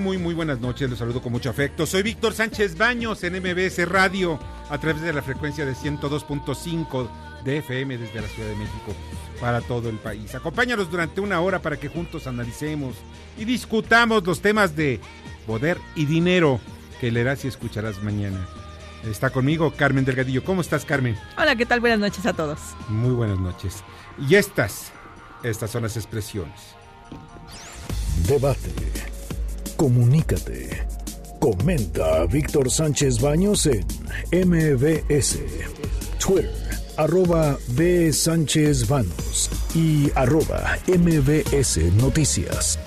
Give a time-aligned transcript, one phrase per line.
[0.00, 0.88] Muy, muy, buenas noches.
[0.88, 1.84] Los saludo con mucho afecto.
[1.84, 7.08] Soy Víctor Sánchez Baños en MBS Radio a través de la frecuencia de 102.5
[7.44, 8.94] de FM desde la Ciudad de México
[9.38, 10.34] para todo el país.
[10.34, 12.96] Acompáñanos durante una hora para que juntos analicemos
[13.36, 15.00] y discutamos los temas de
[15.46, 16.60] poder y dinero
[16.98, 18.48] que leerás y escucharás mañana.
[19.04, 20.42] Está conmigo Carmen Delgadillo.
[20.44, 21.18] ¿Cómo estás, Carmen?
[21.36, 21.80] Hola, ¿qué tal?
[21.80, 22.58] Buenas noches a todos.
[22.88, 23.84] Muy buenas noches.
[24.28, 24.92] Y estas,
[25.42, 26.74] estas son las expresiones.
[28.26, 28.99] Debate.
[29.80, 30.86] Comunícate.
[31.40, 33.80] Comenta Víctor Sánchez Baños en
[34.30, 35.38] MBS.
[36.22, 36.50] Twitter,
[36.98, 38.12] arroba B.
[38.12, 42.78] Sánchez Baños y arroba MBS Noticias.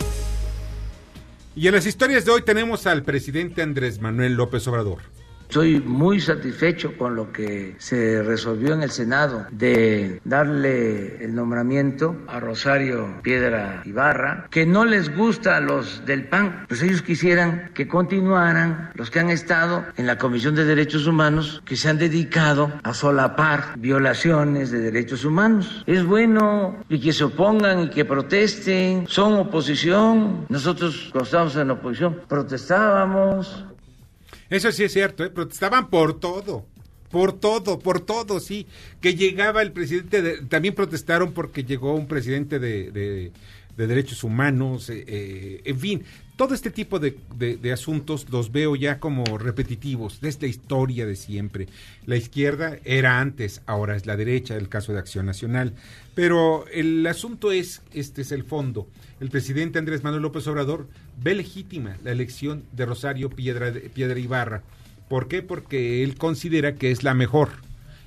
[1.55, 5.12] Y en las historias de hoy tenemos al presidente Andrés Manuel López Obrador.
[5.47, 12.15] Estoy muy satisfecho con lo que se resolvió en el Senado de darle el nombramiento
[12.27, 17.69] a Rosario Piedra Ibarra, que no les gusta a los del PAN, pues ellos quisieran
[17.73, 21.97] que continuaran los que han estado en la Comisión de Derechos Humanos, que se han
[21.97, 25.83] dedicado a solapar violaciones de derechos humanos.
[25.85, 30.45] Es bueno y que se opongan y que protesten, son oposición.
[30.49, 33.65] Nosotros cuando estábamos en oposición protestábamos,
[34.53, 35.29] eso sí es cierto, ¿eh?
[35.29, 36.65] protestaban por todo,
[37.09, 38.67] por todo, por todo, sí.
[39.01, 43.31] Que llegaba el presidente, de, también protestaron porque llegó un presidente de, de,
[43.77, 46.03] de derechos humanos, eh, eh, en fin,
[46.35, 51.15] todo este tipo de, de, asuntos los veo ya como repetitivos, es la historia de
[51.15, 51.67] siempre.
[52.05, 55.73] La izquierda era antes, ahora es la derecha, el caso de Acción Nacional.
[56.15, 58.87] Pero el asunto es, este es el fondo.
[59.19, 60.87] El presidente Andrés Manuel López Obrador
[61.21, 64.63] ve legítima la elección de Rosario Piedra, Piedra Ibarra.
[65.09, 65.43] ¿Por qué?
[65.43, 67.49] Porque él considera que es la mejor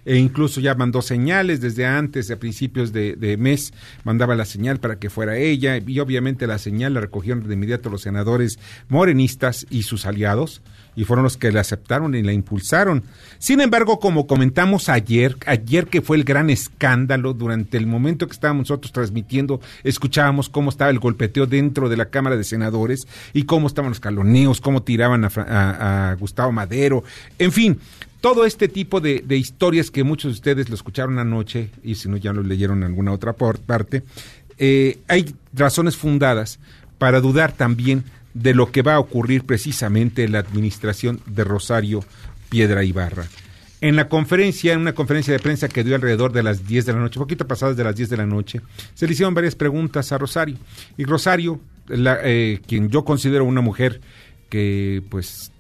[0.07, 3.75] e incluso ya mandó señales desde antes, a principios de, mes,
[4.05, 7.91] mandaba la señal para que fuera ella, y obviamente la señal la recogieron de inmediato
[7.91, 10.63] los senadores morenistas y sus aliados,
[10.95, 13.03] y fueron los que la aceptaron y la impulsaron.
[13.39, 18.33] Sin embargo, como comentamos ayer, ayer que fue el gran escándalo, durante el momento que
[18.33, 23.43] estábamos nosotros transmitiendo, escuchábamos cómo estaba el golpeteo dentro de la Cámara de Senadores y
[23.43, 27.03] cómo estaban los caloneos, cómo tiraban a Gustavo Madero,
[27.39, 27.79] en fin,
[28.27, 32.17] todo este tipo de, historias que muchos de ustedes lo escucharon anoche y si no
[32.17, 34.03] ya lo leyeron en alguna otra parte,
[34.59, 36.59] eh, hay razones fundadas
[36.99, 38.03] para dudar también
[38.35, 42.05] de lo que va a ocurrir precisamente en la administración de Rosario
[42.49, 43.27] Piedra Ibarra.
[43.81, 46.93] En la conferencia, en una conferencia de prensa que dio alrededor de las 10 de
[46.95, 48.61] la noche, poquito pasadas de las 10 de la noche,
[48.95, 50.57] se le hicieron varias preguntas a Rosario.
[50.97, 54.01] Y Rosario, eh, quien yo considero una mujer
[54.51, 55.53] que pues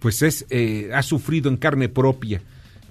[0.00, 2.42] pues es eh, ha sufrido en carne propia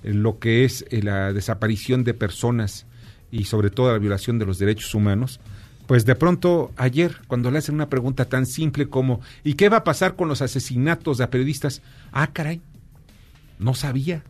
[0.03, 2.86] lo que es eh, la desaparición de personas
[3.31, 5.40] y sobre todo la violación de los derechos humanos,
[5.88, 9.78] pues de pronto ayer cuando le hacen una pregunta tan simple como ¿y qué va
[9.78, 11.81] a pasar con los asesinatos de periodistas?
[12.12, 12.62] Ah, caray,
[13.58, 14.24] no sabía.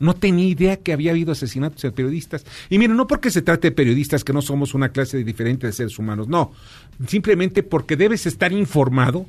[0.00, 2.46] No tenía idea que había habido asesinatos de periodistas.
[2.70, 5.72] Y miren, no porque se trate de periodistas que no somos una clase diferente de
[5.72, 6.52] seres humanos, no.
[7.08, 9.26] Simplemente porque debes estar informado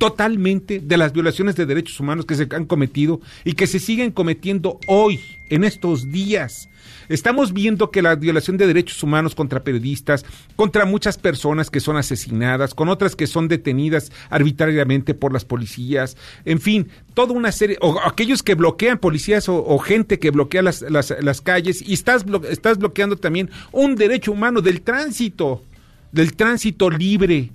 [0.00, 4.12] totalmente de las violaciones de derechos humanos que se han cometido y que se siguen
[4.12, 6.70] cometiendo hoy, en estos días.
[7.10, 10.24] Estamos viendo que la violación de derechos humanos contra periodistas,
[10.56, 16.16] contra muchas personas que son asesinadas, con otras que son detenidas arbitrariamente por las policías,
[16.46, 20.80] en fin, toda una serie, o aquellos que bloquean policías o, gente que bloquea las,
[20.80, 25.62] las, calles y estás, estás bloqueando también un derecho humano del tránsito,
[26.10, 27.50] del tránsito libre.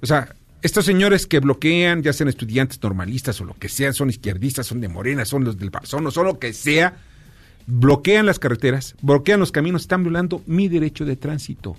[0.00, 0.34] O sea,
[0.64, 4.80] estos señores que bloquean, ya sean estudiantes normalistas o lo que sean, son izquierdistas, son
[4.80, 6.96] de Morena, son los del Barzón, son lo que sea,
[7.66, 11.76] bloquean las carreteras, bloquean los caminos, están violando mi derecho de tránsito.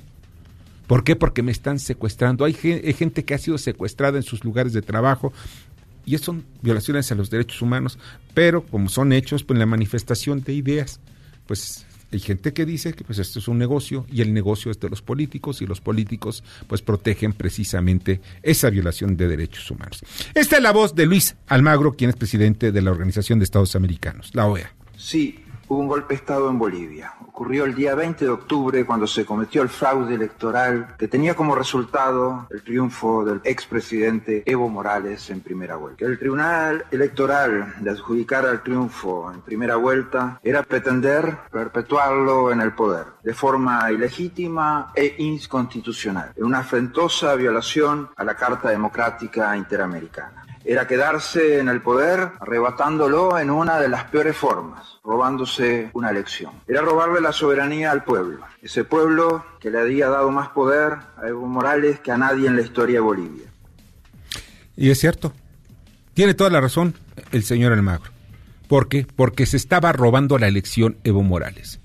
[0.86, 1.16] ¿Por qué?
[1.16, 2.46] Porque me están secuestrando.
[2.46, 5.34] Hay gente que ha sido secuestrada en sus lugares de trabajo.
[6.06, 7.98] Y eso son violaciones a los derechos humanos,
[8.36, 11.00] pero como son hechos, pues la manifestación de ideas,
[11.48, 14.80] pues hay gente que dice que pues esto es un negocio y el negocio es
[14.80, 20.04] de los políticos y los políticos pues protegen precisamente esa violación de derechos humanos.
[20.34, 23.76] Esta es la voz de Luis Almagro, quien es presidente de la Organización de Estados
[23.76, 24.74] Americanos, la OEA.
[24.98, 27.14] Sí, hubo un golpe de Estado en Bolivia.
[27.28, 31.56] Ocurrió el día 20 de octubre cuando se cometió el fraude electoral que tenía como
[31.56, 36.06] resultado el triunfo del expresidente Evo Morales en primera vuelta.
[36.06, 42.74] El Tribunal Electoral de adjudicar al triunfo en primera vuelta era pretender perpetuarlo en el
[42.74, 50.45] poder de forma ilegítima e inconstitucional, en una afrentosa violación a la Carta Democrática Interamericana
[50.66, 56.52] era quedarse en el poder arrebatándolo en una de las peores formas, robándose una elección.
[56.68, 61.28] Era robarle la soberanía al pueblo, ese pueblo que le había dado más poder a
[61.28, 63.46] Evo Morales que a nadie en la historia de Bolivia.
[64.76, 65.34] Y es cierto,
[66.14, 66.96] tiene toda la razón
[67.32, 68.12] el señor Almagro.
[68.68, 69.06] ¿Por qué?
[69.16, 71.80] Porque se estaba robando la elección Evo Morales.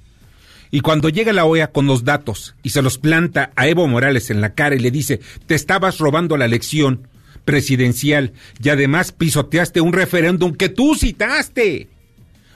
[0.70, 4.30] Y cuando llega la OEA con los datos y se los planta a Evo Morales
[4.30, 7.08] en la cara y le dice, te estabas robando la elección,
[7.44, 8.32] presidencial
[8.62, 11.88] y además pisoteaste un referéndum que tú citaste.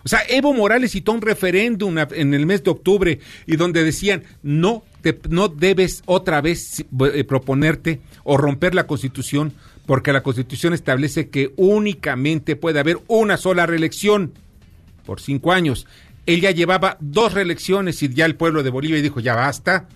[0.04, 4.22] O sea, Evo Morales citó un referéndum en el mes de octubre y donde decían
[4.42, 9.54] no te, no debes otra vez eh, proponerte o romper la Constitución
[9.86, 14.32] porque la Constitución establece que únicamente puede haber una sola reelección
[15.04, 15.86] por cinco años.
[16.26, 19.88] Él ya llevaba dos reelecciones y ya el pueblo de Bolivia dijo ya basta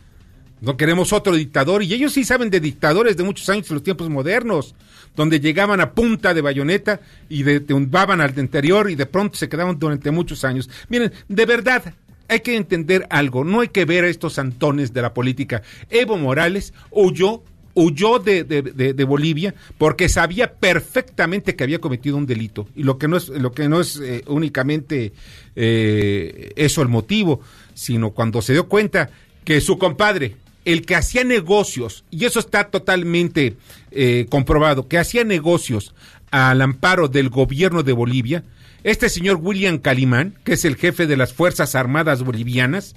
[0.61, 1.83] no queremos otro dictador.
[1.83, 4.75] Y ellos sí saben de dictadores de muchos años en los tiempos modernos,
[5.15, 9.79] donde llegaban a punta de bayoneta y de, al anterior y de pronto se quedaban
[9.79, 10.69] durante muchos años.
[10.89, 11.95] Miren, de verdad,
[12.29, 13.45] hay que entender algo.
[13.45, 15.63] No hay que ver a estos santones de la política.
[15.91, 17.43] Evo Morales huyó
[17.75, 23.07] huyó de, de, Bolivia porque sabía perfectamente que había cometido un delito y lo que
[23.07, 25.13] no es lo que no es eh, únicamente
[25.55, 27.41] eh, eso el motivo
[27.75, 29.11] sino cuando se dio cuenta
[29.45, 30.35] que su compadre
[30.69, 33.57] el que hacía negocios, y eso está totalmente
[33.91, 35.95] eh, comprobado, que hacía negocios
[36.31, 38.45] al amparo del gobierno de Bolivia,
[38.85, 42.97] este señor William Calimán, que es el jefe de las Fuerzas Armadas Bolivianas,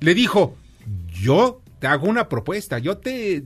[0.00, 0.58] le dijo,
[1.10, 3.42] yo te hago una propuesta, yo te,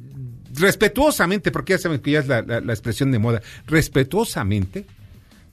[0.52, 4.84] respetuosamente, porque ya saben que ya es la, la expresión de moda, respetuosamente,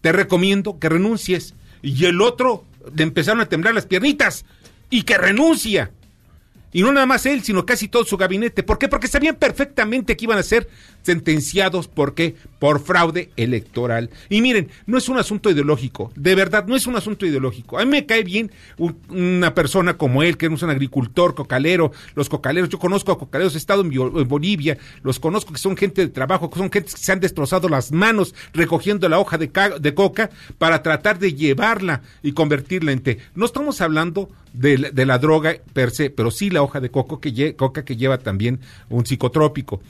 [0.01, 1.53] te recomiendo que renuncies.
[1.83, 2.65] Y el otro
[2.95, 4.43] le empezaron a temblar las piernitas
[4.89, 5.91] y que renuncia.
[6.77, 8.61] Y no nada más él, sino casi todo su gabinete.
[8.61, 8.87] ¿Por qué?
[8.87, 10.69] Porque sabían perfectamente que iban a ser
[11.01, 11.87] sentenciados.
[11.87, 12.35] ¿Por qué?
[12.59, 14.11] Por fraude electoral.
[14.29, 16.11] Y miren, no es un asunto ideológico.
[16.15, 17.79] De verdad, no es un asunto ideológico.
[17.79, 18.51] A mí me cae bien
[19.09, 21.93] una persona como él, que es un agricultor, cocalero.
[22.13, 26.01] Los cocaleros, yo conozco a cocaleros, he estado en, Bolivia, los conozco que son gente
[26.01, 29.49] de trabajo, que son gente que se han destrozado las manos recogiendo la hoja de,
[29.95, 33.17] coca para tratar de llevarla y convertirla en té.
[33.33, 37.55] No estamos hablando de, la droga per se, pero sí la hoja de coco que
[37.55, 38.59] coca que lleva también
[38.89, 39.81] un psicotrópico.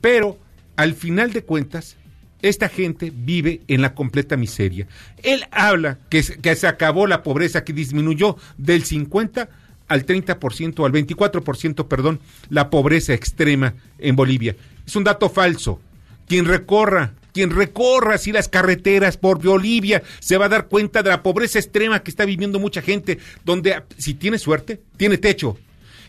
[0.00, 0.38] Pero
[0.76, 1.96] al final de cuentas,
[2.40, 4.86] esta gente vive en la completa miseria.
[5.22, 9.48] Él habla que, que se acabó la pobreza, que disminuyó del 50
[9.88, 12.20] al 30%, al 24%, perdón,
[12.50, 14.54] la pobreza extrema en Bolivia.
[14.86, 15.80] Es un dato falso.
[16.26, 21.10] Quien recorra quien recorra así las carreteras por Bolivia se va a dar cuenta de
[21.10, 25.56] la pobreza extrema que está viviendo mucha gente, donde si tiene suerte, tiene techo.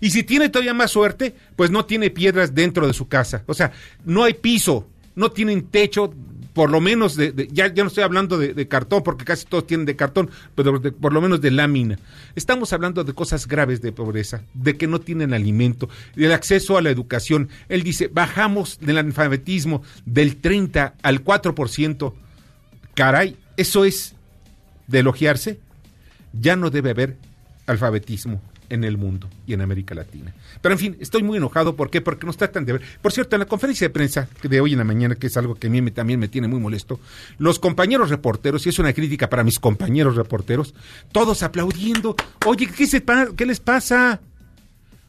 [0.02, 3.44] Y si tiene todavía más suerte, pues no tiene piedras dentro de su casa.
[3.48, 3.72] O sea,
[4.06, 6.14] no hay piso, no tienen techo
[6.54, 9.86] por lo menos de, ya, ya no estoy hablando de, cartón, porque casi todos tienen
[9.86, 11.98] de cartón, pero por lo menos de lámina.
[12.36, 15.88] Estamos hablando de cosas graves de pobreza, de que no tienen alimento,
[16.18, 17.48] del acceso a la educación.
[17.70, 22.14] Él dice, bajamos del analfabetismo del 30 al 4%.
[22.94, 24.16] Caray, eso es
[24.88, 25.60] de elogiarse.
[26.34, 27.18] Ya no debe haber
[27.68, 30.34] alfabetismo en el mundo y en América Latina.
[30.62, 31.76] Pero en fin, estoy muy enojado.
[31.76, 32.02] ¿Por qué?
[32.02, 32.82] Porque nos tratan de ver.
[33.02, 35.56] Por cierto, en la conferencia de prensa de hoy en la mañana, que es algo
[35.56, 37.00] que a mí también me tiene muy molesto,
[37.38, 40.74] los compañeros reporteros, y es una crítica para mis compañeros reporteros,
[41.12, 42.16] todos aplaudiendo.
[42.46, 43.04] Oye, ¿qué, se,
[43.36, 44.22] qué les pasa?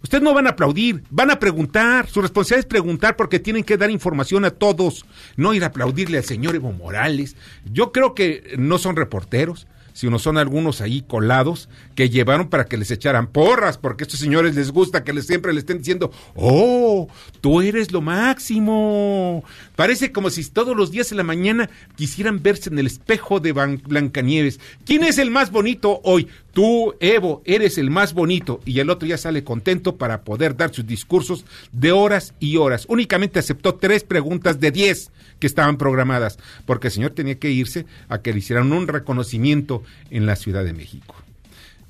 [0.02, 2.08] Ustedes no van a aplaudir, van a preguntar.
[2.08, 5.04] Su responsabilidad es preguntar porque tienen que dar información a todos,
[5.36, 7.36] no ir a aplaudirle al señor Evo Morales.
[7.70, 12.76] Yo creo que no son reporteros sino son algunos ahí colados que llevaron para que
[12.76, 16.10] les echaran porras, porque a estos señores les gusta que les, siempre le estén diciendo,
[16.34, 17.08] oh,
[17.40, 19.44] tú eres lo máximo.
[19.76, 23.52] Parece como si todos los días en la mañana quisieran verse en el espejo de
[23.52, 24.60] Blancanieves.
[24.84, 26.28] ¿Quién es el más bonito hoy?
[26.52, 30.74] Tú, Evo, eres el más bonito y el otro ya sale contento para poder dar
[30.74, 32.86] sus discursos de horas y horas.
[32.88, 37.86] Únicamente aceptó tres preguntas de diez que estaban programadas, porque el señor tenía que irse
[38.08, 39.79] a que le hicieran un reconocimiento
[40.10, 41.14] en la Ciudad de México.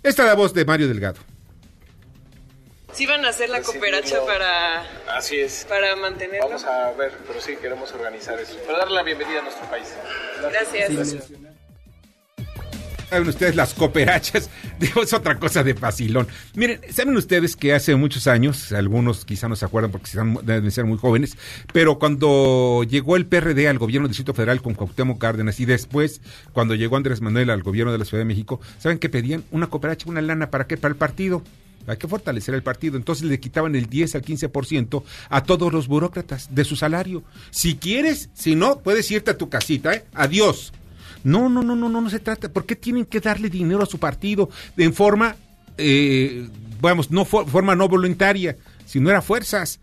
[0.02, 1.18] Esta es la voz de Mario Delgado.
[2.92, 4.82] ¿Sí van a hacer la cooperacha para,
[5.16, 5.64] Así es.
[5.68, 6.49] para mantenerlo?
[6.49, 8.56] Vamos a ver, pero sí queremos organizar eso.
[8.66, 9.94] Para darle la bienvenida a nuestro país.
[10.40, 11.28] Gracias.
[13.11, 14.49] Saben ustedes las cooperachas,
[14.79, 16.29] digo, es otra cosa de facilón.
[16.55, 20.09] Miren, saben ustedes que hace muchos años, algunos quizá no se acuerdan porque
[20.45, 21.37] deben ser muy jóvenes,
[21.73, 26.21] pero cuando llegó el PRD al gobierno del Distrito Federal con Cuauhtémoc Cárdenas y después
[26.52, 29.43] cuando llegó Andrés Manuel al gobierno de la Ciudad de México, ¿saben que pedían?
[29.50, 30.76] Una cooperacha, una lana, ¿para qué?
[30.76, 31.43] Para el partido.
[31.87, 32.97] Hay que fortalecer el partido.
[32.97, 37.25] Entonces le quitaban el 10 al 15% a todos los burócratas de su salario.
[37.50, 40.05] Si quieres, si no, puedes irte a tu casita, ¿eh?
[40.14, 40.73] Adiós.
[41.25, 42.53] No, no, no, no, no, no se trata.
[42.53, 45.37] ¿Por qué tienen que darle dinero a su partido en forma,
[45.79, 46.49] eh,
[46.81, 49.81] vamos, no for- forma no voluntaria, sino era fuerzas?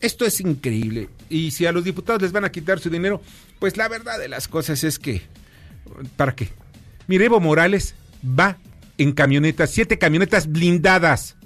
[0.00, 1.08] Esto es increíble.
[1.30, 3.22] Y si a los diputados les van a quitar su dinero,
[3.60, 5.22] pues la verdad de las cosas es que,
[6.16, 6.48] ¿para qué?
[7.06, 8.58] Mire, Morales va
[8.98, 11.36] en camionetas, siete camionetas blindadas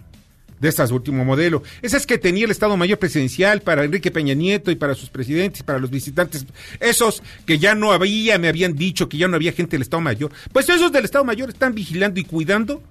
[0.60, 1.62] de estas último modelo.
[1.82, 5.62] Esas que tenía el Estado Mayor Presidencial para Enrique Peña Nieto y para sus presidentes,
[5.62, 6.46] para los visitantes,
[6.80, 10.00] esos que ya no había, me habían dicho que ya no había gente del Estado
[10.00, 10.30] Mayor.
[10.52, 12.82] Pues esos del Estado Mayor están vigilando y cuidando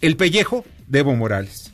[0.00, 1.72] el pellejo de Evo Morales.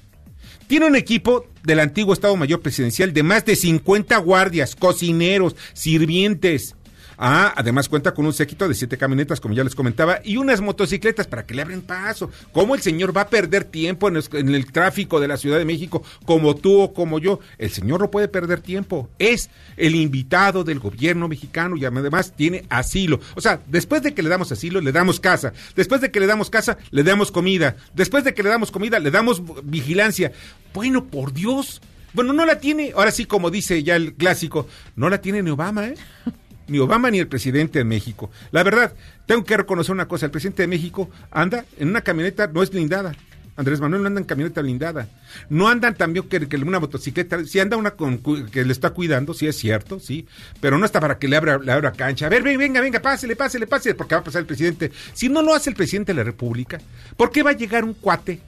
[0.66, 6.74] Tiene un equipo del antiguo Estado Mayor Presidencial de más de 50 guardias, cocineros, sirvientes.
[7.18, 10.60] Ah, además cuenta con un séquito de siete camionetas, como ya les comentaba, y unas
[10.60, 12.30] motocicletas para que le abren paso.
[12.52, 16.02] ¿Cómo el señor va a perder tiempo en el, tráfico de la Ciudad de México,
[16.24, 17.40] como tú o como yo?
[17.58, 19.08] El señor no puede perder tiempo.
[19.18, 23.20] Es el invitado del gobierno mexicano y además tiene asilo.
[23.34, 25.52] O sea, después de que le damos asilo, le damos casa.
[25.74, 27.76] Después de que le damos casa, le damos comida.
[27.94, 30.32] Después de que le damos comida, le damos vigilancia.
[30.74, 31.80] Bueno, por Dios.
[32.12, 35.50] Bueno, no la tiene, ahora sí, como dice ya el clásico, no la tiene ni
[35.50, 35.94] Obama, ¿eh?
[36.68, 38.30] Ni Obama ni el presidente de México.
[38.50, 38.94] La verdad,
[39.26, 42.70] tengo que reconocer una cosa, el presidente de México anda en una camioneta, no es
[42.70, 43.14] blindada.
[43.56, 45.08] Andrés Manuel no anda en camioneta blindada.
[45.48, 49.46] No andan también que, una motocicleta, si anda una con, que le está cuidando, sí
[49.46, 50.26] es cierto, sí,
[50.60, 52.26] pero no está para que le abra, cancha.
[52.26, 54.92] A ver, ven, venga, venga, pásele, pásele, pásele, porque va a pasar el presidente.
[55.14, 56.78] Si no lo hace el presidente de la República,
[57.16, 58.40] ¿por qué va a llegar un cuate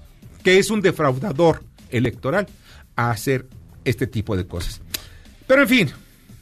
[0.45, 2.47] que es un defraudador electoral
[2.95, 3.47] a hacer
[3.85, 4.83] este tipo de cosas?
[5.47, 5.91] Pero en fin,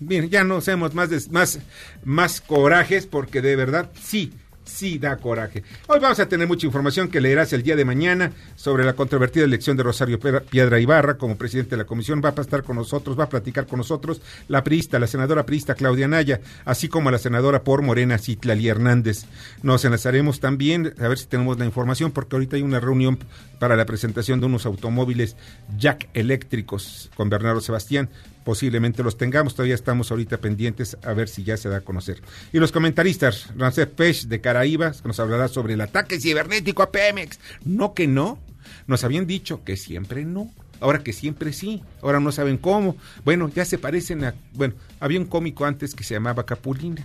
[0.01, 1.59] bien, ya no hacemos más, más,
[2.05, 4.33] más corajes porque de verdad sí,
[4.67, 5.63] sí da coraje.
[5.87, 9.45] Hoy vamos a tener mucha información que leerás el día de mañana sobre la controvertida
[9.45, 12.21] elección de Rosario Piedra Ibarra como presidente de la comisión.
[12.25, 15.75] Va a estar con nosotros, va a platicar con nosotros la priista, la senadora priista
[15.75, 19.25] Claudia Naya, así como la senadora por Morena Citlali Hernández.
[19.63, 23.19] Nos enlazaremos también, a ver si tenemos la información, porque ahorita hay una reunión
[23.59, 25.37] para la presentación de unos automóviles
[25.79, 28.11] Jack eléctricos con Bernardo Sebastián
[28.47, 29.57] posiblemente los tengamos.
[29.57, 32.23] Todavía estamos ahorita pendientes a ver si ya se da a conocer.
[32.53, 36.93] Y los comentaristas, Rancés Pech de Caraíbas, que nos hablará sobre el ataque cibernético a
[36.93, 37.41] Pemex.
[37.65, 38.39] No que no.
[38.87, 40.49] Nos habían dicho que siempre no.
[40.79, 41.83] Ahora que siempre sí.
[42.03, 42.97] Ahora no saben cómo.
[43.25, 44.37] Bueno, ya se parecen a...
[44.53, 47.05] Bueno, había un cómico antes que se llamaba Capulina.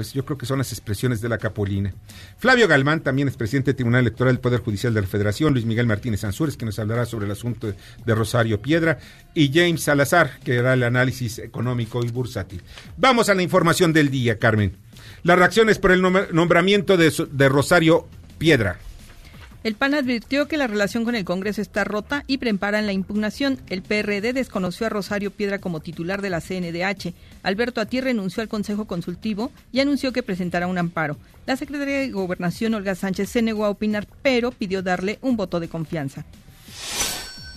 [0.00, 1.92] Pues yo creo que son las expresiones de la Capulina.
[2.38, 5.52] Flavio Galván también es presidente del Tribunal Electoral del Poder Judicial de la Federación.
[5.52, 7.70] Luis Miguel Martínez Ansúrez, que nos hablará sobre el asunto
[8.06, 8.98] de, Rosario Piedra.
[9.34, 12.62] Y James Salazar, que hará el análisis económico y bursátil.
[12.96, 14.74] Vamos a la información del día, Carmen.
[15.22, 18.78] Las reacciones por el nom- nombramiento de Rosario Piedra.
[19.62, 23.58] El PAN advirtió que la relación con el Congreso está rota y preparan la impugnación.
[23.68, 27.12] El PRD desconoció a Rosario Piedra como titular de la CNDH.
[27.42, 31.18] Alberto Ati renunció al Consejo Consultivo y anunció que presentará un amparo.
[31.44, 35.60] La secretaria de Gobernación, Olga Sánchez, se negó a opinar, pero pidió darle un voto
[35.60, 36.24] de confianza.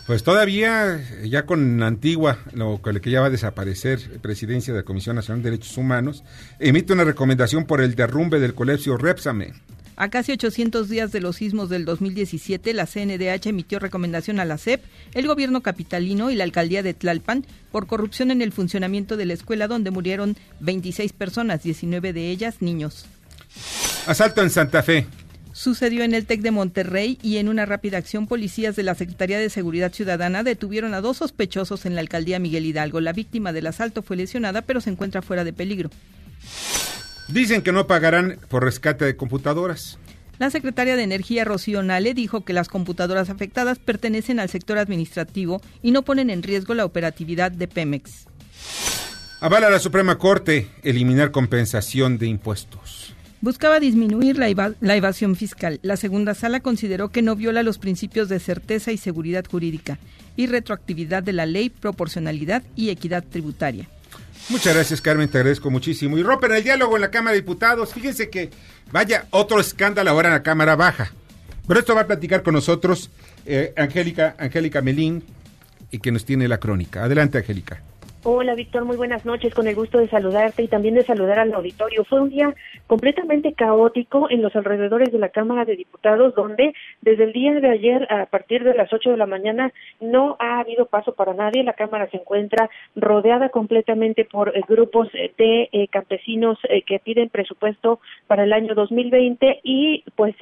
[0.05, 5.15] Pues todavía, ya con Antigua, lo que ya va a desaparecer, presidencia de la Comisión
[5.15, 6.25] Nacional de Derechos Humanos,
[6.59, 9.53] emite una recomendación por el derrumbe del colegio Repsame.
[9.95, 14.57] A casi 800 días de los sismos del 2017, la CNDH emitió recomendación a la
[14.57, 14.83] CEP,
[15.13, 19.33] el gobierno capitalino y la alcaldía de Tlalpan por corrupción en el funcionamiento de la
[19.33, 23.05] escuela donde murieron 26 personas, 19 de ellas niños.
[24.07, 25.05] Asalto en Santa Fe.
[25.51, 29.37] Sucedió en el TEC de Monterrey y en una rápida acción policías de la Secretaría
[29.37, 32.99] de Seguridad Ciudadana detuvieron a dos sospechosos en la alcaldía Miguel Hidalgo.
[32.99, 35.91] La víctima del asalto fue lesionada pero se encuentra fuera de peligro.
[37.27, 39.97] Dicen que no pagarán por rescate de computadoras.
[40.39, 45.61] La secretaria de Energía, Rocío Nale, dijo que las computadoras afectadas pertenecen al sector administrativo
[45.81, 48.25] y no ponen en riesgo la operatividad de Pemex.
[49.39, 53.13] Avala la Suprema Corte eliminar compensación de impuestos.
[53.41, 55.79] buscaba disminuir la, la, evasión fiscal.
[55.83, 59.99] La segunda sala consideró que no viola los principios de certeza y seguridad jurídica
[60.35, 63.87] y retroactividad de la ley, proporcionalidad y equidad tributaria.
[64.49, 66.17] Muchas gracias, Carmen, te agradezco muchísimo.
[66.17, 67.93] Y rompen el diálogo en la Cámara de Diputados.
[67.93, 68.49] Fíjense que,
[68.91, 71.11] vaya, otro escándalo ahora en la Cámara Baja.
[71.67, 73.09] Pero esto va a platicar con nosotros
[73.45, 75.23] eh, Angélica, Angélica Melín,
[75.91, 77.03] y que nos tiene la crónica.
[77.03, 77.81] Adelante, Angélica.
[78.25, 81.53] Hola Víctor, muy buenas noches, con el gusto de saludarte y también de saludar al
[81.53, 82.05] auditorio.
[82.05, 82.55] Fue un día
[82.87, 87.69] completamente caótico en los alrededores de la Cámara de Diputados, donde desde el día de
[87.69, 91.65] ayer a partir de las 8 de la mañana no ha habido paso para nadie.
[91.65, 97.27] La Cámara se encuentra rodeada completamente por eh, grupos eh, de eh, campesinos que piden
[97.27, 100.33] presupuesto para el año 2020 y pues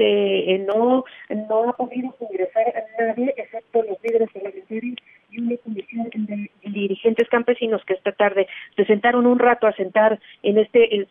[0.67, 1.03] no,
[1.49, 4.97] no ha podido ingresar a nadie excepto los líderes parlamentarios
[5.31, 11.07] y de dirigentes campesinos que esta tarde se sentaron un rato a sentar en este,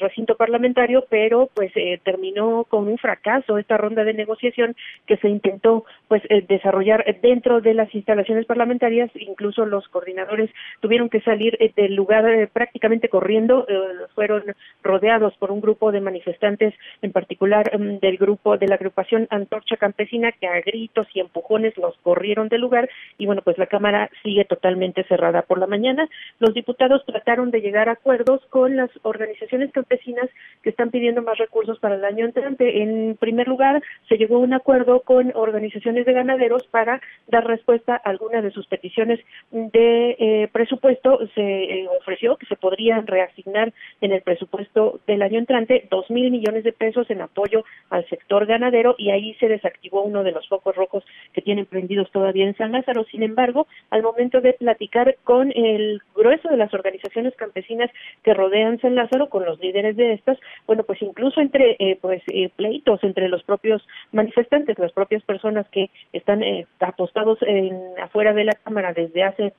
[0.00, 4.74] recinto parlamentario, pero pues eh, terminó con un fracaso esta ronda de negociación
[5.06, 10.50] que se intentó pues eh, desarrollar dentro de las instalaciones parlamentarias, incluso los coordinadores
[10.80, 13.66] tuvieron que salir eh, del lugar prácticamente corriendo,
[14.14, 14.42] fueron
[14.82, 19.76] rodeados por un grupo de manifestantes, en particular mm, del grupo de la agrupación Antorcha
[19.76, 22.88] Campesina, que a gritos y empujones los corrieron del lugar.
[23.18, 26.08] Y bueno, pues la Cámara sigue totalmente cerrada por la mañana.
[26.38, 30.28] Los diputados trataron de llegar a acuerdos con las organizaciones campesinas
[30.62, 32.82] que están pidiendo más recursos para el año entrante.
[32.82, 37.94] En primer lugar, se llegó a un acuerdo con organizaciones de ganaderos para dar respuesta
[37.94, 41.18] a algunas de sus peticiones de eh, presupuesto.
[41.34, 46.30] Se eh, ofreció que se podrían reasignar en el presupuesto del año entrante dos mil
[46.30, 50.48] millones de pesos en apoyo al sector ganadero y ahí se desactivó uno de los
[50.48, 53.04] focos rojos que tienen prendidos todavía en San Lázaro.
[53.04, 57.90] Sin embargo, al momento de platicar con el grueso de las organizaciones campesinas
[58.22, 62.22] que rodean San Lázaro, con los líderes de estas, bueno, pues incluso entre eh, pues
[62.28, 68.32] eh, pleitos entre los propios manifestantes, las propias personas que están eh, apostados en, afuera
[68.32, 69.52] de la Cámara desde hace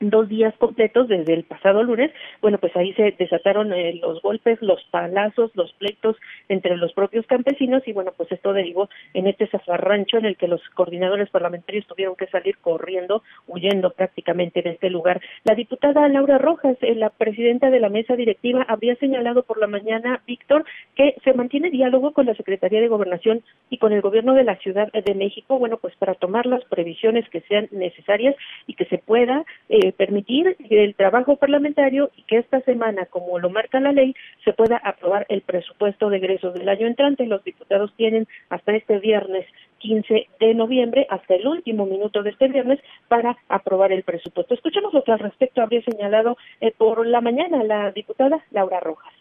[0.00, 4.60] dos días completos desde el pasado lunes, bueno, pues ahí se desataron eh, los golpes,
[4.62, 6.16] los palazos, los pleitos
[6.48, 10.48] entre los propios campesinos y bueno, pues esto derivó en este zafarrancho en el que
[10.48, 15.20] los coordinadores parlamentarios tuvieron que salir corriendo, huyendo prácticamente de este lugar.
[15.44, 19.66] La diputada Laura Rojas, eh, la presidenta de la mesa directiva, había señalado por la
[19.66, 24.32] mañana, Víctor, que se mantiene diálogo con la Secretaría de Gobernación y con el gobierno
[24.34, 28.34] de la Ciudad de México, bueno, pues para tomar las previsiones que sean necesarias
[28.66, 33.50] y que se pueda eh, permitir el trabajo parlamentario y que esta semana, como lo
[33.50, 37.26] marca la ley, se pueda aprobar el presupuesto de egresos del año entrante.
[37.26, 39.46] Los diputados tienen hasta este viernes
[39.78, 44.54] 15 de noviembre, hasta el último minuto de este viernes, para aprobar el presupuesto.
[44.54, 49.19] Escuchemos lo que al respecto habría señalado eh, por la mañana la diputada Laura Rojas.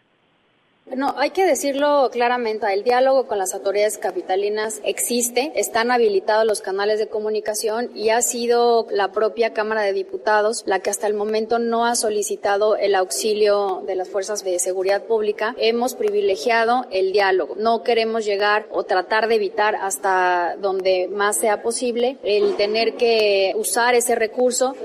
[0.96, 6.62] No, hay que decirlo claramente, el diálogo con las autoridades capitalinas existe, están habilitados los
[6.62, 11.14] canales de comunicación y ha sido la propia Cámara de Diputados la que hasta el
[11.14, 15.56] momento no ha solicitado el auxilio de las fuerzas de seguridad pública.
[15.58, 17.56] Hemos privilegiado el diálogo.
[17.58, 23.54] No queremos llegar o tratar de evitar hasta donde más sea posible el tener que
[23.56, 24.76] usar ese recurso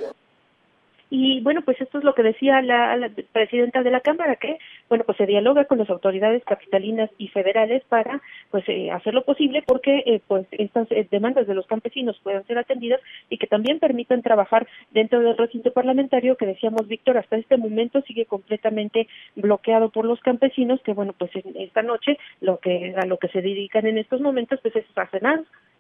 [1.10, 5.04] y bueno, pues esto es lo que decía la, presidenta de la Cámara, que bueno,
[5.04, 9.62] pues se dialoga con las autoridades capitalinas y federales para pues eh, hacer lo posible
[9.66, 13.78] porque eh, pues estas eh, demandas de los campesinos puedan ser atendidas y que también
[13.78, 19.90] permitan trabajar dentro del recinto parlamentario que decíamos Víctor hasta este momento sigue completamente bloqueado
[19.90, 23.86] por los campesinos que bueno pues esta noche lo que a lo que se dedican
[23.86, 25.06] en estos momentos pues es a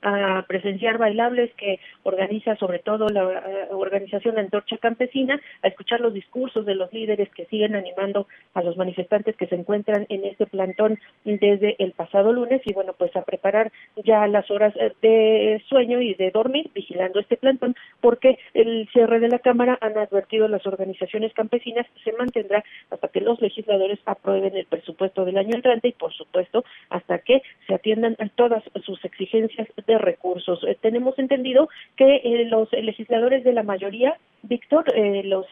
[0.04, 3.24] a presenciar bailables que organiza sobre todo la
[3.70, 8.76] organización Antorcha Campesina a escuchar los discursos de los líderes que siguen animando a los
[8.76, 13.22] manifestantes que se encuentran en este plantón desde el pasado lunes y bueno, pues a
[13.22, 13.72] preparar
[14.04, 19.28] ya las horas de sueño y de dormir vigilando este plantón porque el cierre de
[19.28, 24.66] la Cámara han advertido las organizaciones campesinas se mantendrá hasta que los legisladores aprueben el
[24.66, 29.93] presupuesto del año entrante y por supuesto hasta que se atiendan todas sus exigencias de
[30.00, 30.62] recursos.
[30.64, 35.46] Eh, tenemos entendido que eh, los legisladores de la mayoría, Víctor, eh, los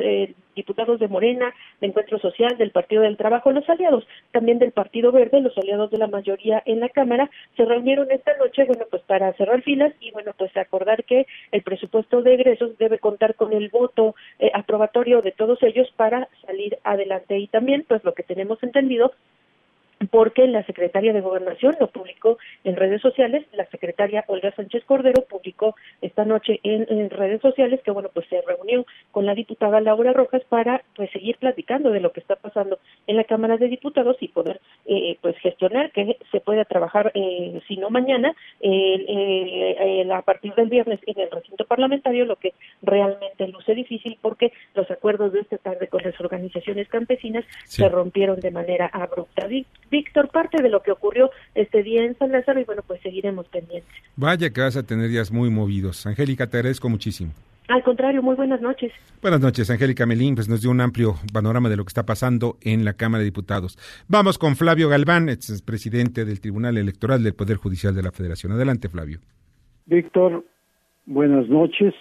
[0.55, 4.73] diputados de Morena, de Encuentro Social, del Partido del Trabajo, bajo los aliados, también del
[4.73, 8.85] Partido Verde, los aliados de la mayoría en la Cámara, se reunieron esta noche, bueno,
[8.91, 13.35] pues para cerrar filas y bueno, pues acordar que el presupuesto de egresos debe contar
[13.35, 18.13] con el voto eh, aprobatorio de todos ellos para salir adelante y también, pues lo
[18.13, 19.13] que tenemos entendido
[20.11, 25.25] porque la secretaria de Gobernación lo publicó en redes sociales, la secretaria Olga Sánchez Cordero
[25.29, 30.13] publicó esta noche en, redes sociales que bueno pues se reunió con la diputada Laura
[30.13, 34.17] Rojas para pues seguir platicando de lo que está pasando en la Cámara de Diputados
[34.21, 40.23] y poder eh, pues gestionar que se pueda trabajar eh, si no mañana eh, a
[40.23, 45.33] partir del viernes en el recinto parlamentario lo que realmente luce difícil porque los acuerdos
[45.33, 49.47] de esta tarde con las organizaciones campesinas se rompieron de manera abrupta
[49.93, 53.47] Víctor, parte de lo que ocurrió este día en San Lázaro y bueno, pues seguiremos
[53.49, 53.93] pendientes.
[54.17, 56.07] Vaya que vas a tener días muy movidos.
[56.07, 57.33] Angélica, te agradezco muchísimo.
[57.69, 58.91] Al contrario, muy buenas noches.
[59.21, 62.57] Buenas noches, Angélica Melín, pues nos dio un amplio panorama de lo que está pasando
[62.63, 63.79] en la Cámara de Diputados.
[64.09, 68.53] Vamos con Flavio Galván, ex presidente del Tribunal Electoral del Poder Judicial de la Federación.
[68.53, 69.21] Adelante, Flavio.
[69.85, 70.45] Víctor,
[71.05, 71.95] buenas noches.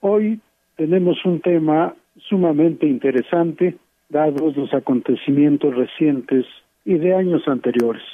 [0.00, 0.40] Hoy
[0.76, 1.94] tenemos un tema
[2.28, 3.76] sumamente interesante,
[4.08, 6.46] dados los acontecimientos recientes
[6.86, 8.04] y de años anteriores.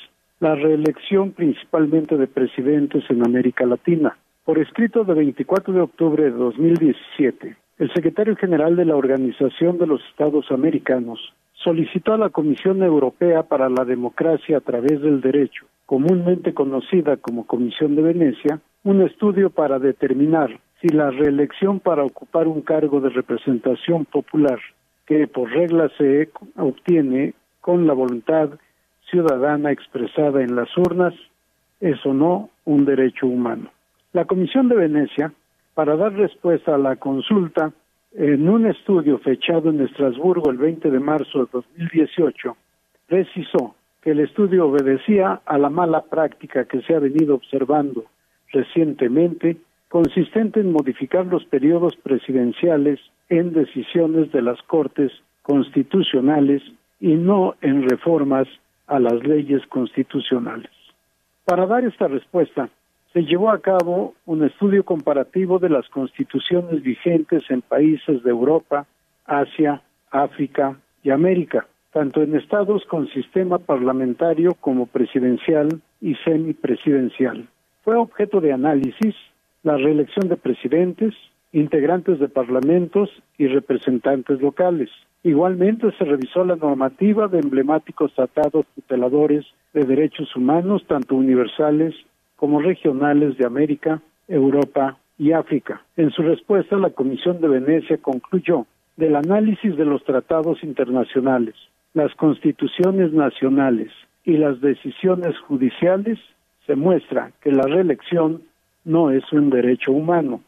[0.40, 4.16] La reelección principalmente de presidentes en América Latina.
[4.44, 9.86] Por escrito de 24 de octubre de 2017, el secretario general de la Organización de
[9.86, 11.20] los Estados Americanos
[11.52, 17.46] solicitó a la Comisión Europea para la Democracia a través del Derecho, comúnmente conocida como
[17.46, 23.10] Comisión de Venecia, un estudio para determinar si la reelección para ocupar un cargo de
[23.10, 24.58] representación popular,
[25.06, 28.50] que por regla se obtiene con la voluntad
[29.12, 31.14] ciudadana expresada en las urnas
[31.80, 33.70] es o no un derecho humano.
[34.12, 35.32] La Comisión de Venecia,
[35.74, 37.72] para dar respuesta a la consulta,
[38.14, 42.56] en un estudio fechado en Estrasburgo el 20 de marzo de 2018,
[43.06, 48.04] precisó que el estudio obedecía a la mala práctica que se ha venido observando
[48.52, 49.56] recientemente,
[49.88, 56.62] consistente en modificar los periodos presidenciales en decisiones de las Cortes constitucionales
[57.00, 58.46] y no en reformas
[58.92, 60.70] a las leyes constitucionales.
[61.46, 62.68] Para dar esta respuesta,
[63.14, 68.86] se llevó a cabo un estudio comparativo de las constituciones vigentes en países de Europa,
[69.24, 75.68] Asia, África y América, tanto en estados con sistema parlamentario como presidencial
[76.02, 77.48] y semipresidencial.
[77.84, 79.14] Fue objeto de análisis
[79.62, 81.14] la reelección de presidentes,
[81.52, 84.90] integrantes de parlamentos y representantes locales.
[85.22, 91.94] Igualmente se revisó la normativa de emblemáticos tratados tuteladores de derechos humanos, tanto universales
[92.36, 95.82] como regionales de América, Europa y África.
[95.96, 101.54] En su respuesta, la Comisión de Venecia concluyó del análisis de los tratados internacionales,
[101.94, 103.92] las constituciones nacionales
[104.24, 106.18] y las decisiones judiciales,
[106.66, 108.42] se muestra que la reelección
[108.84, 110.40] no es un derecho humano.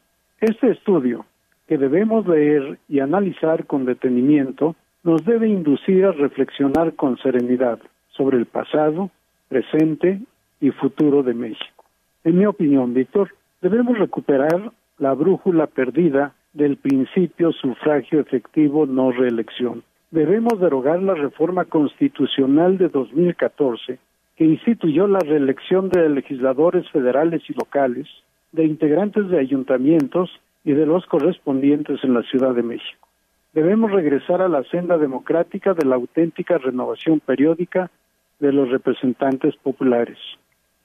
[0.44, 1.24] Este estudio
[1.66, 7.78] que debemos leer y analizar con detenimiento nos debe inducir a reflexionar con serenidad
[8.10, 9.10] sobre el pasado,
[9.48, 10.20] presente
[10.60, 11.84] y futuro de México.
[12.24, 13.30] En mi opinión, Víctor,
[13.62, 19.82] debemos recuperar la brújula perdida del principio sufragio efectivo no reelección.
[20.10, 23.98] Debemos derogar la reforma constitucional de 2014
[24.36, 28.06] que instituyó la reelección de legisladores federales y locales,
[28.54, 30.30] de integrantes de ayuntamientos
[30.64, 33.08] y de los correspondientes en la Ciudad de México.
[33.52, 37.90] Debemos regresar a la senda democrática de la auténtica renovación periódica
[38.38, 40.18] de los representantes populares,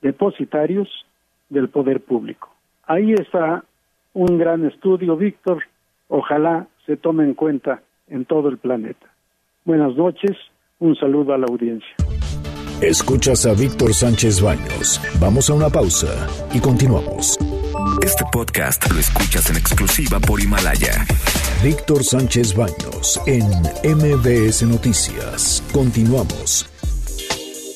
[0.01, 0.87] depositarios
[1.49, 2.49] del poder público.
[2.85, 3.63] Ahí está
[4.13, 5.63] un gran estudio, Víctor.
[6.07, 9.07] Ojalá se tome en cuenta en todo el planeta.
[9.63, 10.35] Buenas noches,
[10.79, 11.95] un saludo a la audiencia.
[12.81, 15.01] Escuchas a Víctor Sánchez Baños.
[15.19, 17.37] Vamos a una pausa y continuamos.
[18.01, 21.05] Este podcast lo escuchas en exclusiva por Himalaya.
[21.63, 23.45] Víctor Sánchez Baños en
[23.83, 25.63] MBS Noticias.
[25.71, 26.65] Continuamos.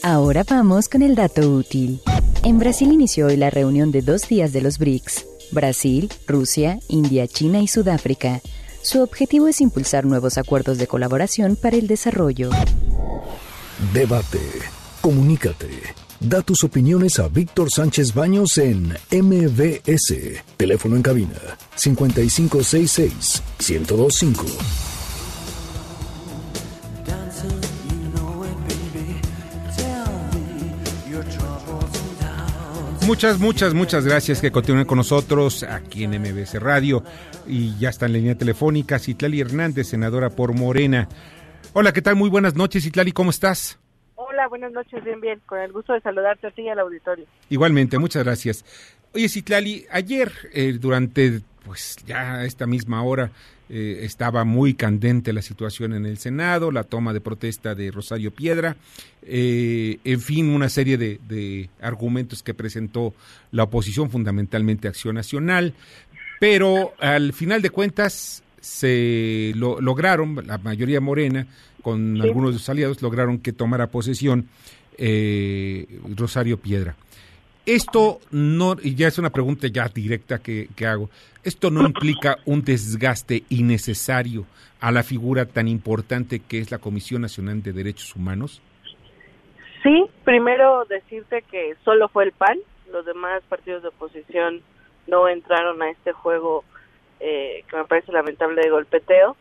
[0.01, 2.01] Ahora vamos con el dato útil.
[2.43, 5.25] En Brasil inició hoy la reunión de dos días de los BRICS.
[5.51, 8.41] Brasil, Rusia, India, China y Sudáfrica.
[8.81, 12.49] Su objetivo es impulsar nuevos acuerdos de colaboración para el desarrollo.
[13.93, 14.41] Debate.
[15.01, 20.41] Comunícate Da tus opiniones a Víctor Sánchez Baños en MBS.
[20.55, 21.35] Teléfono en cabina
[21.75, 24.45] 5566 1025.
[33.05, 37.03] Muchas, muchas, muchas gracias que continúen con nosotros aquí en MBS Radio.
[37.45, 41.09] Y ya está en línea telefónica Citlali Hernández, senadora por Morena.
[41.73, 42.15] Hola, ¿qué tal?
[42.15, 43.82] Muy buenas noches, Citlali, ¿cómo estás?
[44.47, 47.25] Buenas noches, bien, bien, con el gusto de saludarte a al auditorio.
[47.49, 48.65] Igualmente, muchas gracias.
[49.13, 53.31] Oye, Citlali, ayer, eh, durante pues ya esta misma hora
[53.69, 58.31] eh, estaba muy candente la situación en el Senado, la toma de protesta de Rosario
[58.31, 58.75] Piedra,
[59.21, 63.13] eh, en fin, una serie de, argumentos que presentó
[63.51, 65.73] la oposición, fundamentalmente Acción Nacional,
[66.39, 71.47] pero al final de cuentas se lo, lograron, la mayoría morena,
[71.83, 74.47] con algunos de sus aliados, lograron que tomara posesión
[74.97, 76.95] eh, Rosario Piedra.
[77.65, 81.09] Esto no, y ya es una pregunta ya directa que, hago,
[81.43, 84.45] ¿esto no implica un desgaste innecesario
[84.81, 88.61] a la figura tan importante que es la Comisión Nacional de Derechos Humanos?
[89.81, 92.57] Sí, primero decirte que solo fue el PAN,
[92.91, 94.61] los demás partidos de oposición
[95.07, 96.63] no entraron a este juego
[97.19, 99.37] eh, que me parece lamentable de golpeteo.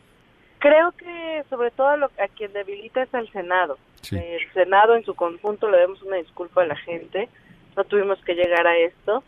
[0.62, 3.78] Creo que sobre todo a, quien debilita es al Senado.
[4.12, 7.28] El Senado en su conjunto le demos una disculpa a la gente
[7.76, 9.22] no tuvimos que llegar a esto.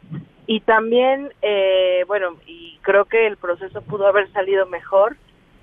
[0.46, 5.16] Y también, eh, bueno, y creo que el proceso pudo haber salido mejor.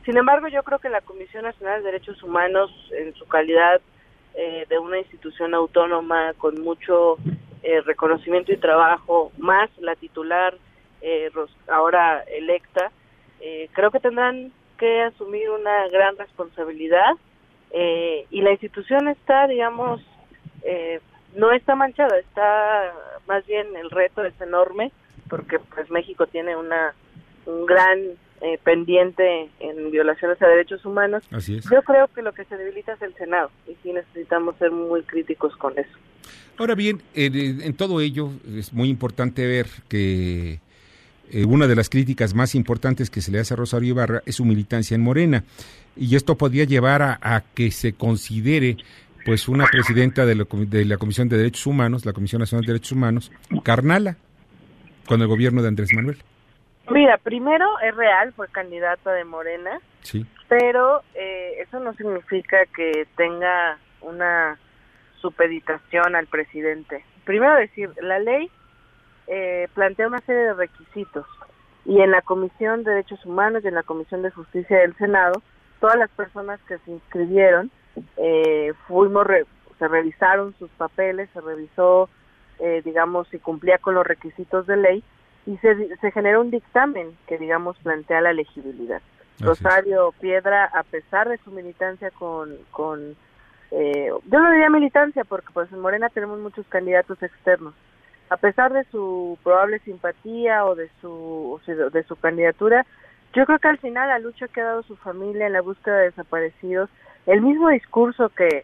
[0.05, 3.79] Sin embargo, yo creo que la Comisión Nacional de Derechos Humanos, en su calidad
[4.33, 7.17] eh, de una institución autónoma con mucho
[7.61, 10.55] eh, reconocimiento y trabajo, más la titular
[11.67, 12.91] ahora electa,
[13.73, 17.11] creo que tendrán que asumir una gran responsabilidad
[17.73, 20.01] y la institución está, digamos,
[20.63, 20.99] eh,
[21.35, 22.93] no está manchada, está
[23.27, 24.91] más bien el reto es enorme
[25.29, 26.93] porque pues México tiene una
[27.45, 27.99] un gran
[28.41, 31.23] eh, pendiente en violaciones a derechos humanos.
[31.31, 31.69] Así es.
[31.69, 35.03] Yo creo que lo que se debilita es el Senado y sí necesitamos ser muy
[35.03, 35.91] críticos con eso.
[36.57, 40.59] Ahora bien, en, todo ello es muy importante ver que
[41.31, 44.35] eh, una de las críticas más importantes que se le hace a Rosario Ibarra es
[44.35, 45.43] su militancia en Morena
[45.95, 48.77] y esto podría llevar a que se considere
[49.25, 52.73] pues una presidenta de la, de la, Comisión de Derechos Humanos, la Comisión Nacional de
[52.73, 53.31] Derechos Humanos,
[53.63, 54.17] carnala
[55.07, 56.17] con el gobierno de Andrés Manuel.
[56.89, 60.25] Mira, primero es real, fue candidata de Morena, sí.
[60.49, 64.57] pero eh, eso no significa que tenga una
[65.21, 67.05] supeditación al presidente.
[67.23, 68.49] Primero decir, la ley
[69.31, 71.25] eh, plantea una serie de requisitos
[71.85, 75.41] y en la Comisión de Derechos Humanos y en la Comisión de Justicia del Senado,
[75.79, 77.71] todas las personas que se inscribieron
[78.17, 79.25] eh, fuimos
[79.79, 82.09] se revisaron sus papeles, se revisó,
[82.59, 85.03] eh, digamos, si cumplía con los requisitos de ley
[85.45, 89.01] y se, se generó un dictamen que, digamos, plantea la elegibilidad.
[89.39, 93.15] Rosario Piedra, a pesar de su militancia con, con
[93.71, 97.73] eh, yo no diría militancia porque pues en Morena tenemos muchos candidatos externos,
[98.31, 102.85] a pesar de su probable simpatía o de su, de su candidatura,
[103.33, 105.97] yo creo que al final la lucha que ha dado su familia en la búsqueda
[105.97, 106.89] de desaparecidos
[107.25, 108.63] el mismo discurso que,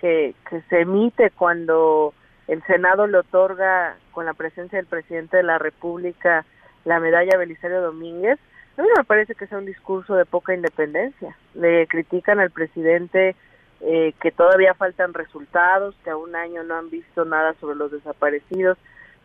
[0.00, 0.34] que,
[0.70, 2.14] se emite cuando
[2.46, 6.46] el Senado le otorga con la presencia del presidente de la República
[6.84, 8.38] la medalla Belisario Domínguez,
[8.76, 11.36] a mí me parece que es un discurso de poca independencia.
[11.54, 13.34] Le critican al presidente
[13.80, 17.90] eh, que todavía faltan resultados, que a un año no han visto nada sobre los
[17.90, 18.78] desaparecidos.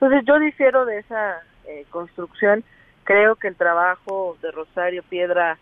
[0.03, 2.65] Entonces yo difiero de esa eh, construcción.
[3.05, 5.57] Creo que el trabajo de Rosario Piedra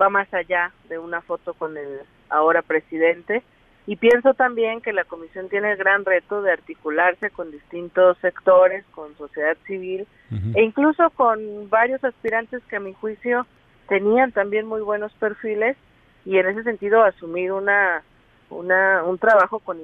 [0.00, 3.44] va más allá de una foto con el ahora presidente.
[3.86, 8.84] Y pienso también que la comisión tiene el gran reto de articularse con distintos sectores,
[8.90, 10.08] con sociedad civil
[10.56, 13.46] e incluso con varios aspirantes que a mi juicio
[13.88, 15.76] tenían también muy buenos perfiles
[16.24, 18.02] y en ese sentido asumir una,
[18.50, 19.78] una un trabajo con,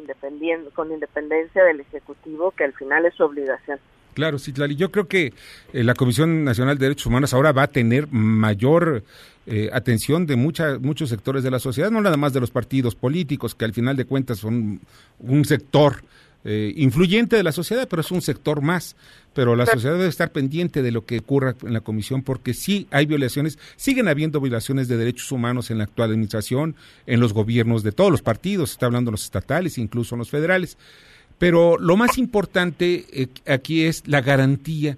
[0.74, 3.78] con independencia del Ejecutivo que al final es su obligación.
[4.14, 4.72] Claro, sí, claro.
[4.72, 5.32] Yo creo que
[5.72, 9.04] eh, la Comisión Nacional de Derechos Humanos ahora va a tener mayor
[9.46, 12.94] eh, atención de mucha, muchos sectores de la sociedad, no nada más de los partidos
[12.94, 14.80] políticos, que al final de cuentas son
[15.18, 16.02] un sector
[16.44, 18.96] eh, influyente de la sociedad, pero es un sector más.
[19.32, 22.86] Pero la sociedad debe estar pendiente de lo que ocurra en la comisión, porque sí
[22.90, 27.82] hay violaciones, siguen habiendo violaciones de derechos humanos en la actual administración, en los gobiernos
[27.82, 30.76] de todos los partidos, está hablando los estatales, incluso los federales.
[31.42, 34.96] Pero lo más importante eh, aquí es la garantía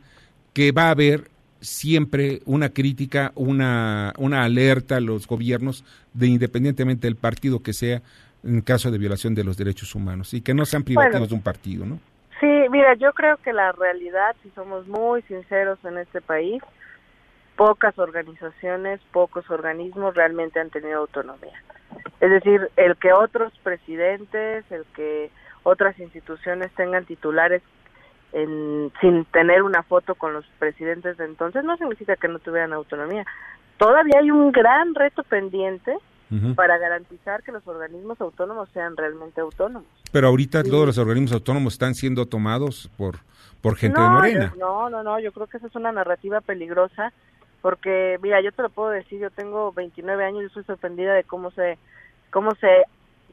[0.53, 1.31] que va a haber
[1.63, 8.03] siempre una crítica, una, una alerta a los gobiernos, de independientemente del partido que sea,
[8.43, 11.41] en caso de violación de los derechos humanos, y que no sean privativos de un
[11.41, 11.99] partido, ¿no?
[12.41, 16.63] Sí, mira, yo creo que la realidad, si somos muy sinceros en este país,
[17.57, 21.59] pocas organizaciones, pocos organismos realmente han tenido autonomía.
[22.21, 25.31] Es decir, el que otros presidentes, el que
[25.65, 27.63] otras instituciones tengan titulares
[29.01, 33.25] sin tener una foto con los presidentes de entonces no significa que no tuvieran autonomía.
[33.79, 35.97] Todavía hay un gran reto pendiente
[36.57, 39.89] para garantizar que los organismos autónomos sean realmente autónomos.
[40.11, 43.19] Pero ahorita todos los organismos autónomos están siendo tomados por
[43.61, 44.53] por gente de Morena.
[44.59, 47.13] No, no, no, yo creo que esa es una narrativa peligrosa
[47.63, 51.25] porque mira, yo te lo puedo decir, yo tengo 29 años y estoy sorprendida de
[51.25, 51.79] cómo se
[52.31, 52.85] cómo se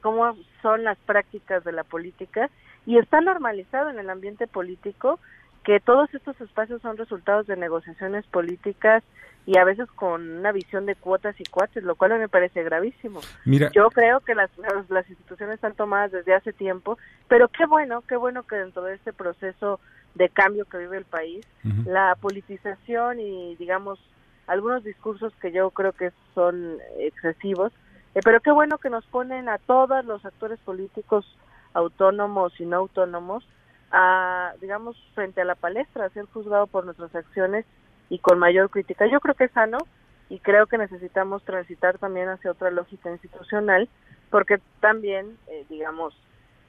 [0.02, 2.50] cómo son las prácticas de la política
[2.86, 5.20] y está normalizado en el ambiente político
[5.64, 9.04] que todos estos espacios son resultados de negociaciones políticas
[9.46, 13.22] y a veces con una visión de cuotas y cuates, lo cual me parece gravísimo.
[13.46, 13.72] Mira.
[13.74, 14.50] Yo creo que las,
[14.90, 18.96] las instituciones están tomadas desde hace tiempo, pero qué bueno, qué bueno que dentro de
[18.96, 19.80] este proceso
[20.16, 21.46] de cambio que vive el país,
[21.86, 24.00] la politización y digamos
[24.48, 27.72] algunos discursos que yo creo que son excesivos,
[28.16, 31.26] eh, pero qué bueno que nos ponen a todos los actores políticos
[31.74, 33.48] autónomos y no autónomos
[33.92, 37.66] a, digamos, frente a la palestra, a ser juzgado por nuestras acciones
[38.10, 39.06] y con mayor crítica.
[39.08, 39.78] Yo creo que es sano
[40.30, 43.90] y creo que necesitamos transitar también hacia otra lógica institucional
[44.30, 46.14] porque también, eh, digamos,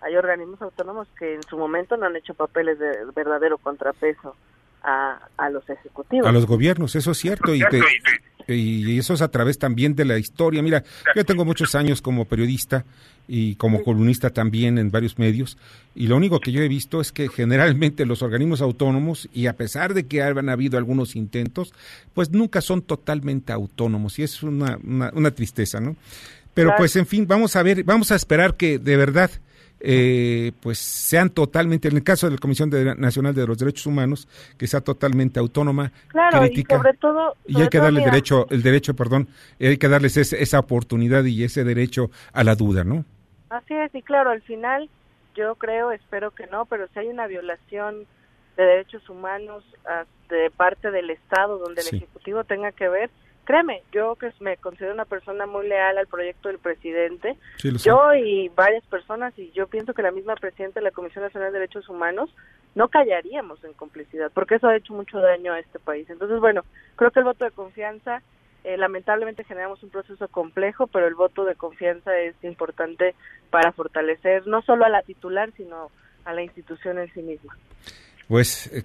[0.00, 4.34] hay organismos autónomos que en su momento no han hecho papeles de verdadero contrapeso
[4.82, 6.26] a, a los ejecutivos.
[6.26, 7.54] A los gobiernos, eso es cierto.
[7.54, 7.62] Y,
[8.48, 10.62] y eso es a través también de la historia.
[10.62, 12.84] Mira, yo tengo muchos años como periodista
[13.28, 15.56] y como columnista también en varios medios,
[15.94, 19.54] y lo único que yo he visto es que generalmente los organismos autónomos, y a
[19.54, 21.72] pesar de que han habido algunos intentos,
[22.14, 25.96] pues nunca son totalmente autónomos, y es una, una, tristeza, ¿no?
[26.54, 29.30] Pero pues en fin, vamos a ver, vamos a esperar que de verdad
[29.84, 34.28] eh, pues sean totalmente, en el caso de la Comisión Nacional de los Derechos Humanos,
[34.56, 38.94] que sea totalmente autónoma, claro, y sobre todo, y hay que darle derecho, el derecho,
[38.94, 43.04] perdón, hay que darles esa oportunidad y ese derecho a la duda, ¿no?
[43.50, 44.88] Así es, y claro, al final
[45.34, 48.06] yo creo, espero que no, pero si hay una violación
[48.56, 49.64] de derechos humanos
[50.28, 53.10] de parte del Estado donde el Ejecutivo tenga que ver,
[53.44, 58.48] créeme, yo que me considero una persona muy leal al proyecto del presidente, yo y
[58.50, 61.88] varias personas, y yo pienso que la misma presidenta de la Comisión Nacional de Derechos
[61.88, 62.34] Humanos,
[62.74, 66.08] no callaríamos en complicidad, porque eso ha hecho mucho daño a este país.
[66.08, 66.62] Entonces, bueno,
[66.96, 68.22] creo que el voto de confianza,
[68.64, 73.14] eh, lamentablemente generamos un proceso complejo, pero el voto de confianza es importante
[73.50, 75.90] para fortalecer no solo a la titular, sino
[76.24, 77.56] a la institución en sí misma.
[78.32, 78.82] Pues eh,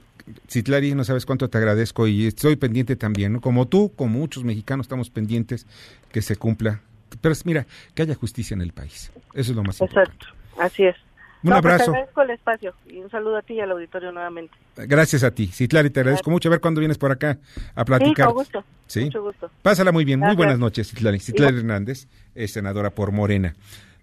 [0.50, 3.40] Citlari, no sabes cuánto te agradezco y estoy pendiente también, ¿no?
[3.40, 5.66] Como tú, como muchos mexicanos, estamos pendientes
[6.12, 6.82] que se cumpla.
[7.22, 9.10] Pero mira, que haya justicia en el país.
[9.34, 10.12] Eso es lo más importante.
[10.12, 10.98] Exacto, así es.
[11.44, 11.92] Un pues, abrazo.
[11.94, 14.54] te agradezco el espacio y un saludo a ti y al auditorio nuevamente.
[14.76, 15.48] Gracias a ti.
[15.48, 16.50] Citlari, te agradezco mucho.
[16.50, 17.38] A ver cuándo vienes por acá
[17.74, 18.28] a platicar.
[18.28, 18.64] Sí, con gusto.
[18.88, 19.06] ¿Sí?
[19.06, 19.50] Mucho gusto.
[19.62, 20.20] Pásala muy bien.
[20.20, 21.22] Muy buenas noches, Citlari.
[21.22, 23.56] Citlari Hernández es senadora por Morena.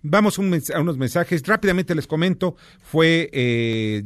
[0.07, 0.43] Vamos a
[0.81, 1.43] unos mensajes.
[1.47, 4.05] Rápidamente les comento, fue eh,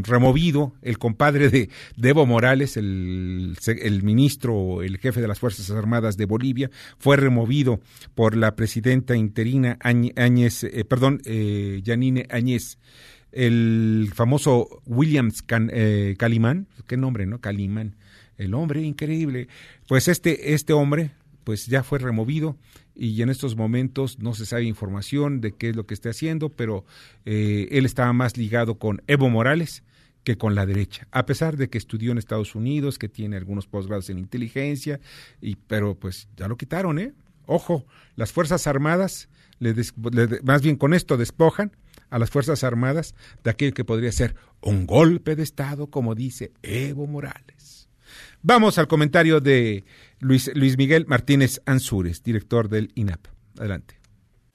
[0.00, 1.68] removido el compadre de,
[2.02, 7.80] Evo Morales, el, el ministro, el jefe de las Fuerzas Armadas de Bolivia, fue removido
[8.14, 12.78] por la presidenta interina Áñez, eh, perdón, eh, Yanine Áñez
[13.30, 17.42] el famoso Williams Calimán, qué nombre, ¿no?
[17.42, 17.96] Calimán,
[18.38, 19.48] el hombre increíble.
[19.88, 21.10] Pues este, este hombre,
[21.42, 22.56] pues ya fue removido
[22.94, 26.48] y en estos momentos no se sabe información de qué es lo que está haciendo,
[26.48, 26.84] pero
[27.24, 29.82] eh, él estaba más ligado con Evo Morales
[30.22, 33.66] que con la derecha, a pesar de que estudió en Estados Unidos, que tiene algunos
[33.66, 34.98] posgrados en inteligencia,
[35.40, 37.12] y, pero pues ya lo quitaron, ¿eh?
[37.46, 37.84] Ojo,
[38.16, 39.28] las Fuerzas Armadas,
[39.58, 39.74] le
[40.42, 41.72] más bien con esto despojan
[42.08, 46.52] a las Fuerzas Armadas de aquello que podría ser un golpe de Estado, como dice
[46.62, 47.53] Evo Morales.
[48.46, 49.84] Vamos al comentario de
[50.20, 53.20] Luis, Luis Miguel Martínez Ansúrez, director del INAP.
[53.58, 53.94] Adelante.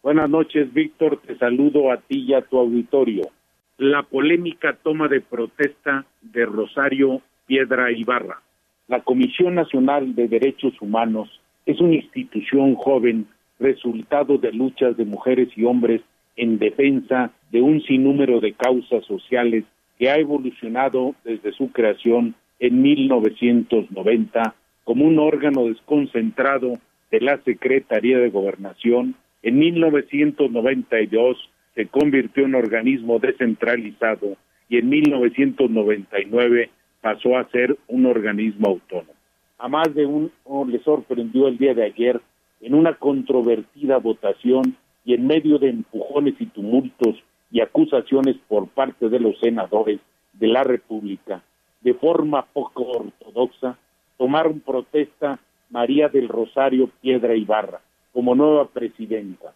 [0.03, 1.19] Buenas noches, Víctor.
[1.25, 3.31] Te saludo a ti y a tu auditorio.
[3.79, 8.43] La polémica toma de protesta de Rosario Piedra Ibarra.
[8.87, 13.25] La Comisión Nacional de Derechos Humanos es una institución joven,
[13.59, 16.01] resultado de luchas de mujeres y hombres
[16.35, 19.63] en defensa de un sinnúmero de causas sociales
[19.97, 26.79] que ha evolucionado desde su creación en 1990 como un órgano desconcentrado
[27.11, 31.37] de la Secretaría de Gobernación, en 1992
[31.75, 34.35] se convirtió en organismo descentralizado
[34.67, 36.69] y en 1999
[37.01, 39.13] pasó a ser un organismo autónomo.
[39.57, 40.31] A más de uno
[40.67, 42.21] le sorprendió el día de ayer
[42.61, 47.15] en una controvertida votación y en medio de empujones y tumultos
[47.51, 49.99] y acusaciones por parte de los senadores
[50.33, 51.41] de la República,
[51.81, 53.77] de forma poco ortodoxa,
[54.17, 55.39] tomaron protesta
[55.69, 57.81] María del Rosario Piedra Ibarra
[58.13, 59.53] como nueva presidenta.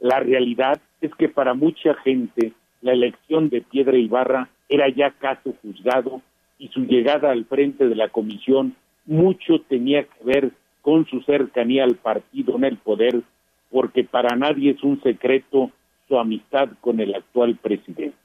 [0.00, 5.54] La realidad es que para mucha gente la elección de Piedra Ibarra era ya caso
[5.62, 6.22] juzgado
[6.58, 10.50] y su llegada al frente de la comisión mucho tenía que ver
[10.82, 13.22] con su cercanía al partido en el poder,
[13.70, 15.70] porque para nadie es un secreto
[16.08, 18.16] su amistad con el actual presidente.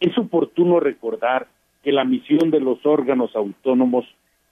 [0.00, 1.46] Es oportuno recordar
[1.86, 4.04] que la misión de los órganos autónomos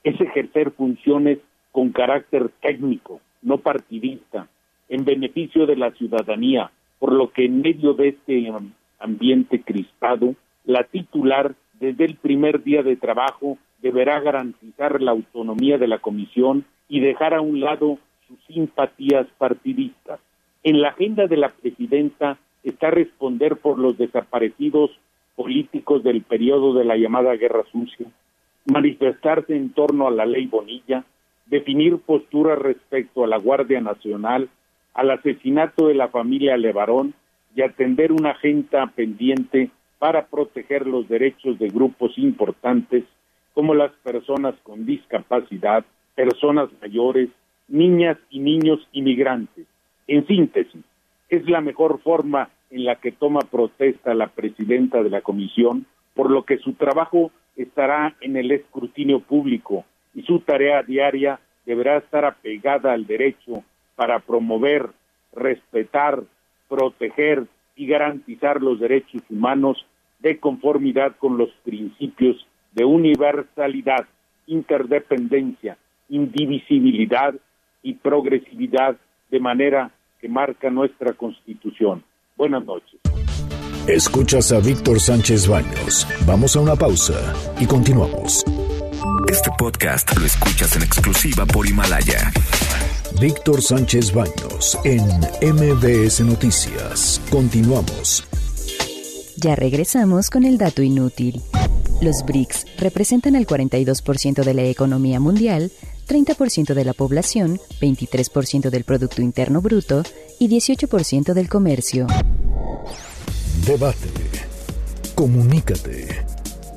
[0.04, 1.38] es ejercer funciones
[1.72, 4.46] con carácter técnico, no partidista,
[4.88, 6.70] en beneficio de la ciudadanía,
[7.00, 8.52] por lo que en medio de este
[9.00, 15.88] ambiente crispado, la titular desde el primer día de trabajo deberá garantizar la autonomía de
[15.88, 20.20] la comisión y dejar a un lado sus simpatías partidistas.
[20.62, 24.92] En la agenda de la presidenta está responder por los desaparecidos
[25.36, 28.06] políticos del periodo de la llamada Guerra Sucia,
[28.66, 31.04] manifestarse en torno a la ley Bonilla,
[31.46, 34.48] definir posturas respecto a la Guardia Nacional,
[34.94, 37.14] al asesinato de la familia Levarón
[37.54, 43.04] y atender una agenda pendiente para proteger los derechos de grupos importantes
[43.54, 47.28] como las personas con discapacidad, personas mayores,
[47.68, 49.66] niñas y niños inmigrantes.
[50.06, 50.84] En síntesis,
[51.28, 56.28] es la mejor forma en la que toma protesta la presidenta de la comisión, por
[56.28, 62.24] lo que su trabajo estará en el escrutinio público y su tarea diaria deberá estar
[62.24, 63.62] apegada al derecho
[63.94, 64.90] para promover,
[65.32, 66.24] respetar,
[66.68, 67.44] proteger
[67.76, 69.86] y garantizar los derechos humanos
[70.18, 74.08] de conformidad con los principios de universalidad,
[74.48, 77.36] interdependencia, indivisibilidad
[77.84, 78.96] y progresividad
[79.30, 82.02] de manera que marca nuestra Constitución.
[82.36, 83.00] Buenas noches.
[83.86, 86.06] Escuchas a Víctor Sánchez Baños.
[86.26, 88.44] Vamos a una pausa y continuamos.
[89.30, 92.32] Este podcast lo escuchas en exclusiva por Himalaya.
[93.20, 95.04] Víctor Sánchez Baños en
[95.54, 97.20] MBS Noticias.
[97.30, 98.24] Continuamos.
[99.36, 101.40] Ya regresamos con el dato inútil.
[102.00, 105.70] Los BRICS representan el 42% de la economía mundial,
[106.06, 110.02] 30% de la población, 23% del Producto Interno Bruto
[110.38, 112.06] y 18% del comercio.
[113.66, 114.08] Debate.
[115.14, 116.24] Comunícate.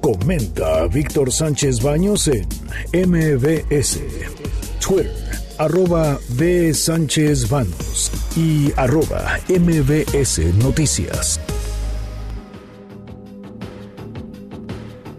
[0.01, 2.47] Comenta a Víctor Sánchez Baños en
[3.09, 3.99] MBS.
[4.80, 5.11] Twitter,
[5.57, 6.73] arroba B.
[6.73, 11.39] Sánchez Baños y arroba MBS Noticias.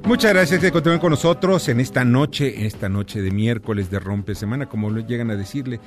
[0.09, 4.01] Muchas gracias que continúen con nosotros en esta noche, en esta noche de miércoles de
[4.01, 5.81] rompe semana, como lo llegan a decirle.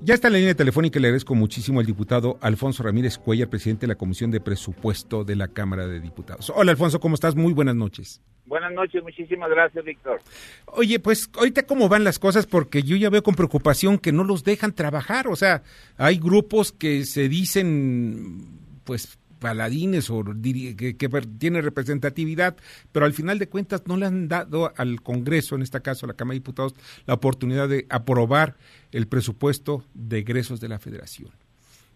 [0.00, 3.48] Ya está en la línea telefónica y le agradezco muchísimo al diputado Alfonso Ramírez Cuellar,
[3.48, 6.52] presidente de la Comisión de Presupuesto de la Cámara de Diputados.
[6.54, 7.34] Hola Alfonso, ¿cómo estás?
[7.34, 8.22] Muy buenas noches.
[8.46, 10.20] Buenas noches, muchísimas gracias, Víctor.
[10.66, 14.22] Oye, pues ahorita cómo van las cosas porque yo ya veo con preocupación que no
[14.22, 15.64] los dejan trabajar, o sea,
[15.96, 22.56] hay grupos que se dicen pues paladines o que, que tiene representatividad,
[22.92, 26.08] pero al final de cuentas no le han dado al Congreso, en este caso a
[26.08, 26.74] la Cámara de Diputados,
[27.06, 28.54] la oportunidad de aprobar
[28.92, 31.30] el presupuesto de egresos de la Federación.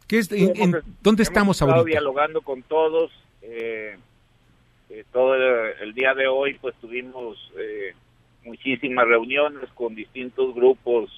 [0.09, 1.99] ¿Qué es, en, ¿Dónde estamos estado ahorita?
[1.99, 3.11] dialogando con todos.
[3.42, 3.97] Eh,
[4.90, 7.95] eh, todo el, el, día de hoy pues tuvimos eh,
[8.45, 11.11] muchísimas reuniones con distintos grupos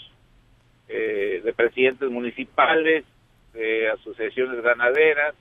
[0.88, 3.04] eh, de presidentes municipales,
[3.52, 5.34] de asociaciones ganaderas,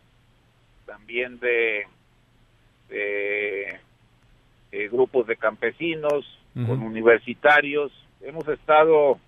[0.86, 1.86] también de,
[2.90, 3.80] de,
[4.72, 6.26] de grupos de campesinos,
[6.56, 6.68] uh -huh.
[6.68, 7.92] con universitarios.
[8.22, 9.20] Hemos estado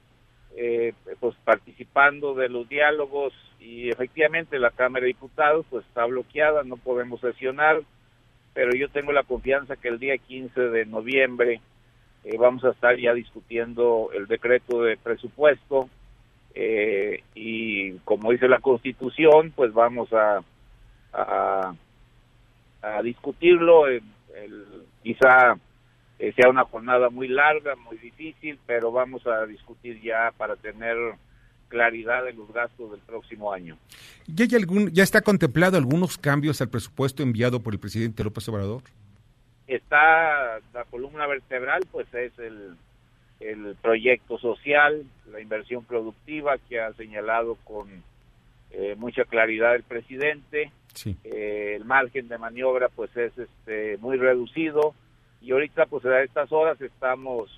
[0.55, 6.63] eh, pues participando de los diálogos y efectivamente la Cámara de Diputados pues está bloqueada,
[6.63, 7.81] no podemos sesionar,
[8.55, 11.61] pero yo tengo la confianza que el día 15 de noviembre
[12.23, 15.89] eh, vamos a estar ya discutiendo el decreto de presupuesto
[16.55, 20.41] eh, y como dice la Constitución pues vamos a
[21.17, 21.75] a,
[22.81, 23.87] a discutirlo.
[23.87, 24.03] El,
[24.35, 24.65] el,
[25.03, 25.57] quizá
[26.19, 30.95] eh, sea una jornada muy larga, muy difícil, pero vamos a discutir ya para tener
[31.67, 33.77] claridad de los gastos del próximo año.
[34.27, 38.47] ¿Ya, hay algún, ¿Ya está contemplado algunos cambios al presupuesto enviado por el presidente López
[38.49, 38.83] Obrador?
[39.67, 42.77] Está la columna vertebral, pues es el,
[43.41, 47.89] el proyecto social, la inversión productiva que ha señalado con
[48.71, 51.15] eh, mucha claridad el presidente, Sí.
[51.23, 54.95] Eh, el margen de maniobra pues es este muy reducido
[55.41, 57.51] y ahorita pues a estas horas estamos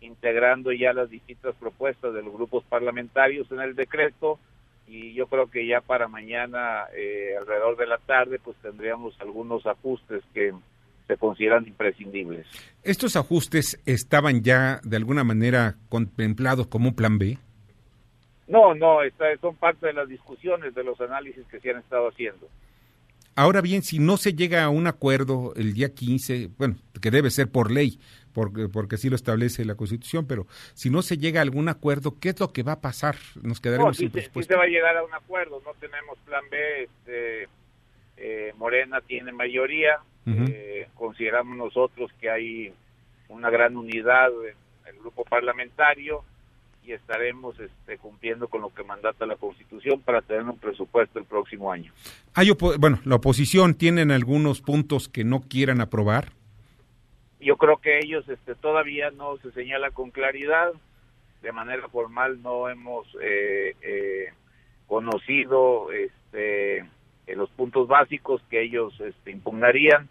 [0.00, 4.38] integrando ya las distintas propuestas de los grupos parlamentarios en el decreto
[4.86, 9.66] y yo creo que ya para mañana eh, alrededor de la tarde pues tendríamos algunos
[9.66, 10.54] ajustes que
[11.08, 12.46] se consideran imprescindibles.
[12.84, 17.38] ¿Estos ajustes estaban ya de alguna manera contemplados como un plan B?
[18.46, 22.08] No, no, esta, son parte de las discusiones, de los análisis que se han estado
[22.08, 22.48] haciendo.
[23.38, 27.30] Ahora bien, si no se llega a un acuerdo el día 15, bueno, que debe
[27.30, 28.00] ser por ley,
[28.34, 32.18] porque, porque así lo establece la Constitución, pero si no se llega a algún acuerdo,
[32.18, 33.14] ¿qué es lo que va a pasar?
[33.40, 34.52] Nos quedaremos no, sí, sin sí, presupuesto.
[34.52, 37.48] sí se va a llegar a un acuerdo, no tenemos plan B, este,
[38.16, 40.50] eh, Morena tiene mayoría, uh -huh.
[40.50, 42.72] eh, consideramos nosotros que hay
[43.28, 46.24] una gran unidad en el grupo parlamentario,
[46.88, 51.26] y estaremos este, cumpliendo con lo que mandata la Constitución para tener un presupuesto el
[51.26, 51.92] próximo año.
[52.32, 56.32] Hay bueno, la oposición tienen algunos puntos que no quieran aprobar.
[57.40, 60.72] Yo creo que ellos este, todavía no se señala con claridad,
[61.42, 64.32] de manera formal no hemos eh, eh,
[64.86, 66.88] conocido este,
[67.26, 70.08] los puntos básicos que ellos este, impugnarían,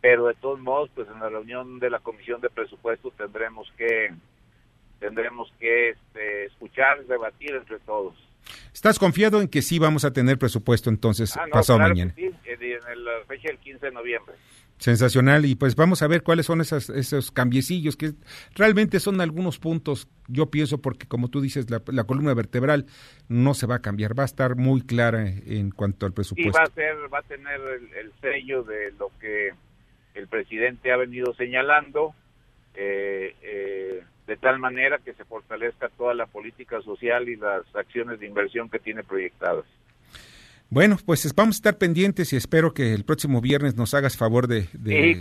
[0.00, 4.08] pero de todos modos, pues en la reunión de la Comisión de Presupuestos tendremos que
[4.98, 8.14] tendremos que este, escuchar, debatir entre todos.
[8.72, 12.12] ¿Estás confiado en que sí vamos a tener presupuesto entonces ah, pasado mañana?
[12.14, 14.34] sí, en la fecha del 15 de noviembre.
[14.78, 18.12] Sensacional, y pues vamos a ver cuáles son esas, esos cambiecillos, que
[18.54, 22.84] realmente son algunos puntos, yo pienso, porque como tú dices, la, columna vertebral
[23.28, 26.50] no se va a cambiar, va a estar muy clara en cuanto al presupuesto.
[26.50, 27.58] Y va a, ser, va a tener
[27.98, 29.54] el sello de lo que
[30.14, 32.14] el presidente ha venido señalando,
[32.74, 38.18] eh, eh, de tal manera que se fortalezca toda la política social y las acciones
[38.20, 39.64] de inversión que tiene proyectadas.
[40.68, 44.48] Bueno, pues vamos a estar pendientes y espero que el próximo viernes nos hagas favor
[44.48, 44.68] de,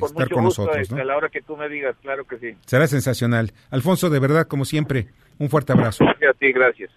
[0.02, 0.92] estar con nosotros.
[0.92, 2.58] A la hora que tú me digas, claro que sí.
[2.66, 3.52] Será sensacional.
[3.70, 6.04] Alfonso, de verdad, como siempre, un fuerte abrazo.
[6.04, 6.92] Gracias a ti, gracias.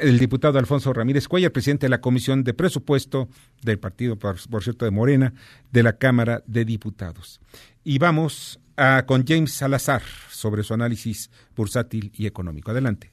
[0.00, 3.28] El diputado Alfonso Ramírez Cuellar, presidente de la Comisión de Presupuesto
[3.62, 5.32] del partido, por, por cierto, de Morena,
[5.70, 7.40] de la Cámara de Diputados.
[7.84, 12.70] Y vamos a, con James Salazar sobre su análisis bursátil y económico.
[12.70, 13.10] Adelante.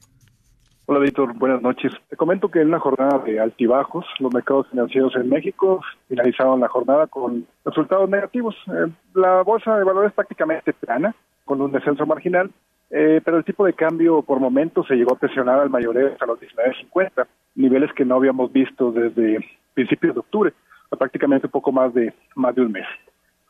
[0.88, 1.92] Hola Víctor, buenas noches.
[2.08, 6.68] Te comento que en una jornada de altibajos, los mercados financieros en México finalizaron la
[6.68, 8.54] jornada con resultados negativos.
[8.68, 11.12] Eh, la bolsa de valores prácticamente plana,
[11.44, 12.52] con un descenso marginal,
[12.90, 16.26] eh, pero el tipo de cambio por momentos se llegó a presionar al mayoreo hasta
[16.26, 19.44] los 19.50, niveles que no habíamos visto desde
[19.74, 20.52] principios de octubre,
[20.96, 22.86] prácticamente un poco más de más de un mes.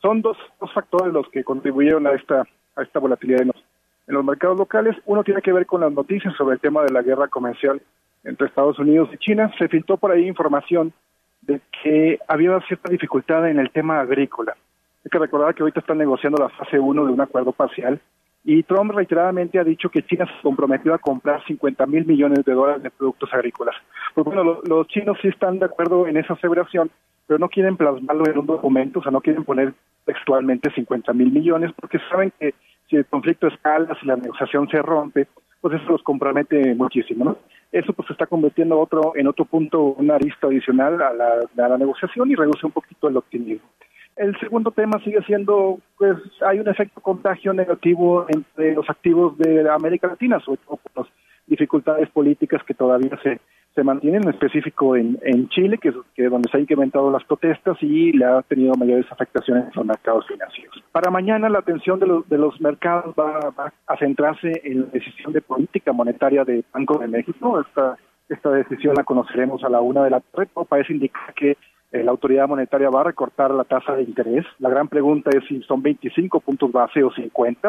[0.02, 0.36] Son dos,
[0.74, 3.56] factores los que contribuyeron a esta volatilidad en los
[4.06, 4.96] los mercados locales.
[5.04, 7.80] Uno tiene que ver con las noticias sobre el tema de la guerra comercial
[8.24, 9.52] entre Estados Unidos y China.
[9.58, 10.92] Se filtró por ahí información
[11.42, 14.56] de que había cierta dificultad en el tema agrícola.
[15.04, 18.00] Hay que recordar que ahorita están negociando la fase 1 de un acuerdo parcial
[18.44, 22.52] y Trump reiteradamente ha dicho que China se comprometió a comprar 50 mil millones de
[22.52, 23.74] dólares de productos agrícolas.
[24.14, 26.90] Pues bueno, los chinos sí están de acuerdo en esa aseveración,
[27.26, 29.74] pero no quieren plasmarlo en un documento, o sea, no quieren poner
[30.04, 32.54] textualmente 50 mil millones porque saben que
[32.88, 35.26] si el conflicto escala, si la negociación se rompe,
[35.60, 37.38] pues eso los compromete muchísimo, ¿no?
[37.72, 41.68] Eso pues se está convirtiendo otro, en otro punto, una arista adicional a la, a
[41.68, 43.66] la negociación y reduce un poquito el optimismo.
[44.14, 46.16] El segundo tema sigue siendo, pues
[46.46, 51.12] hay un efecto contagio negativo entre los activos de América Latina, sobre todo por las
[51.46, 53.40] dificultades políticas que todavía se,
[53.76, 57.76] se mantienen, en específico en, en Chile, que es donde se han incrementado las protestas
[57.82, 60.82] y le ha tenido mayores afectaciones en los mercados financieros.
[60.92, 63.52] Para mañana la atención de los, de los mercados va,
[63.86, 67.60] a centrarse en la decisión de política monetaria de Banco de México.
[67.60, 67.98] Esta,
[68.30, 70.48] esta decisión la conoceremos a la una de la tarde.
[70.68, 71.58] Parece indicar que
[71.92, 74.46] eh, la autoridad monetaria va a recortar la tasa de interés.
[74.58, 77.68] La gran pregunta es si son 25 puntos base o 50.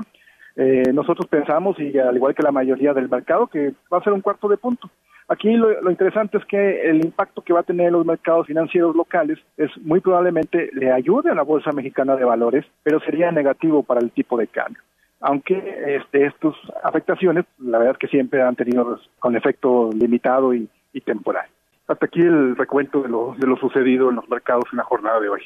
[0.58, 4.12] Eh, nosotros pensamos, y al igual que la mayoría del mercado, que va a ser
[4.12, 4.90] un cuarto de punto.
[5.30, 9.38] Aquí lo, interesante es que el impacto que va a tener los mercados financieros locales
[9.58, 14.00] es muy probablemente le ayude a la Bolsa Mexicana de Valores, pero sería negativo para
[14.00, 14.82] el tipo de cambio.
[15.20, 15.58] Aunque
[15.98, 16.54] este, estas
[16.84, 20.70] afectaciones, la verdad es que siempre han tenido con efecto limitado y,
[21.06, 21.46] temporal.
[21.88, 25.20] Hasta aquí el recuento de lo, de lo sucedido en los mercados en la jornada
[25.20, 25.42] de hoy.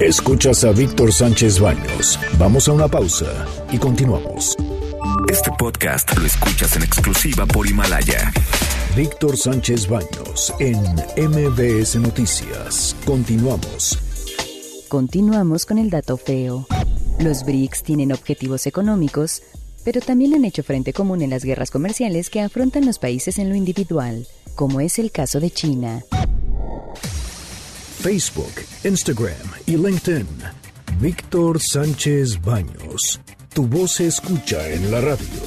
[0.00, 2.18] Escuchas a Víctor Sánchez Baños.
[2.36, 4.56] Vamos a una pausa y continuamos.
[5.30, 8.32] Este podcast lo escuchas en exclusiva por Himalaya.
[8.96, 10.80] Víctor Sánchez Baños en
[11.16, 12.96] MBS Noticias.
[13.04, 13.96] Continuamos.
[14.88, 16.66] Continuamos con el dato feo.
[17.20, 19.42] Los BRICS tienen objetivos económicos,
[19.84, 23.48] pero también han hecho frente común en las guerras comerciales que afrontan los países en
[23.48, 24.26] lo individual,
[24.56, 26.02] como es el caso de China.
[28.04, 28.52] Facebook,
[28.84, 29.32] Instagram
[29.64, 30.26] y LinkedIn.
[31.00, 33.18] Víctor Sánchez Baños.
[33.54, 35.40] Tu voz se escucha en la radio.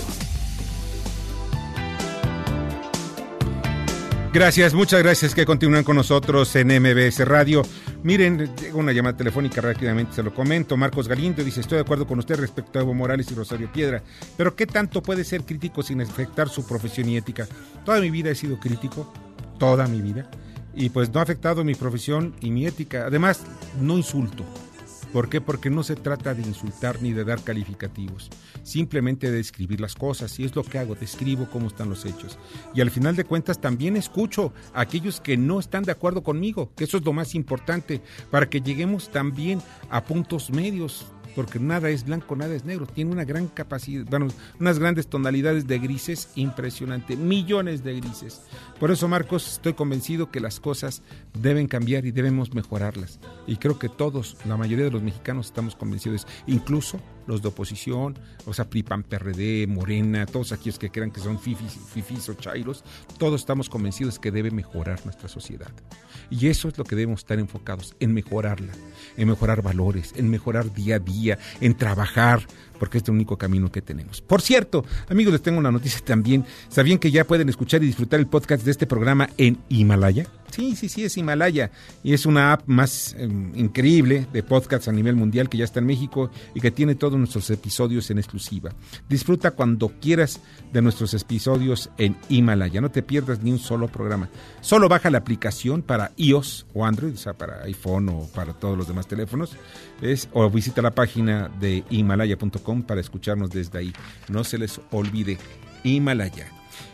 [4.34, 7.62] Gracias, muchas gracias que continúen con nosotros en MBS Radio.
[8.01, 10.76] Miren, llega una llamada telefónica rápidamente, se lo comento.
[10.78, 14.01] Marcos Galindo dice, estoy de acuerdo con usted respecto a Evo Morales y Rosario Piedra,
[14.36, 17.47] pero ¿qué tanto puede ser crítico sin afectar su profesión y ética?
[17.86, 19.14] Toda mi vida he sido crítico,
[19.60, 20.28] toda mi vida,
[20.78, 23.08] y pues no ha afectado mi profesión y mi ética.
[23.08, 23.42] Además,
[23.82, 24.46] no insulto.
[25.12, 25.42] ¿Por qué?
[25.42, 28.30] Porque no se trata de insultar ni de dar calificativos,
[28.62, 32.38] simplemente de describir las cosas y es lo que hago, describo cómo están los hechos.
[32.76, 36.72] Y al final de cuentas también escucho a aquellos que no están de acuerdo conmigo,
[36.76, 41.08] que eso es lo más importante, para que lleguemos también a puntos medios
[41.38, 44.30] porque nada es blanco, nada es negro, tiene una gran capacidad, bueno,
[44.60, 48.42] unas grandes tonalidades de grises impresionante, millones de grises.
[48.80, 51.04] Por eso, Marcos, estoy convencido que las cosas
[51.40, 53.20] deben cambiar y debemos mejorarlas.
[53.46, 58.18] Y creo que todos, la mayoría de los mexicanos estamos convencidos, incluso los de oposición,
[58.46, 62.84] o sea, PRIPAN, PRD, Morena, todos aquellos que crean que son fifis, fifis o chairos,
[63.18, 65.72] todos estamos convencidos que debe mejorar nuestra sociedad.
[66.30, 68.74] Y eso es lo que debemos estar enfocados, en mejorarla,
[69.16, 72.46] en mejorar valores, en mejorar día a día, en trabajar,
[72.78, 74.22] porque es el único camino que tenemos.
[74.22, 76.46] Por cierto, amigos, les tengo una noticia también.
[76.70, 80.28] ¿Sabían que ya pueden escuchar y disfrutar el podcast de este programa en Himalaya?
[80.52, 81.72] Sí, sí, sí, es Himalaya.
[82.04, 85.80] Y es una app más em, increíble de podcasts a nivel mundial que ya está
[85.80, 88.72] en México y que tiene todos nuestros episodios en exclusiva.
[89.10, 92.82] Disfruta cuando quieras de nuestros episodios en Himalaya.
[92.82, 94.30] No te pierdas ni un solo programa.
[94.62, 98.78] Solo baja la aplicación para iOS o Android, o sea, para iPhone o para todos
[98.78, 99.52] los demás teléfonos.
[100.02, 103.93] Es, o visita la página de himalaya.com para escucharnos desde ahí.
[104.30, 105.38] No se les olvide
[105.84, 106.48] Himalaya.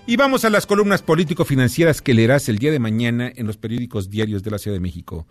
[0.08, 4.10] Y vamos a las columnas político-financieras que leerás el día de mañana en los periódicos
[4.10, 5.26] diarios de la Ciudad de México.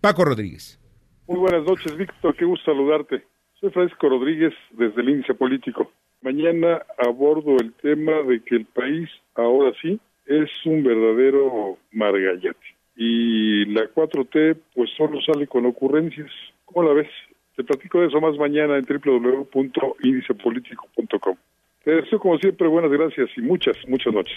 [0.00, 0.80] Paco Rodríguez.
[1.26, 2.36] Muy buenas noches, Víctor.
[2.36, 3.24] Qué gusto saludarte.
[3.60, 5.90] Soy Francisco Rodríguez desde el Índice Político.
[6.22, 12.58] Mañana abordo el tema de que el país, ahora sí, es un verdadero margallate.
[12.96, 16.30] Y la 4T, pues solo sale con ocurrencias.
[16.66, 17.08] ¿Cómo la ves?
[17.56, 21.36] Te platico de eso más mañana en www.indicepolitico.com.
[21.82, 24.36] Te deseo como siempre buenas gracias y muchas, muchas noches.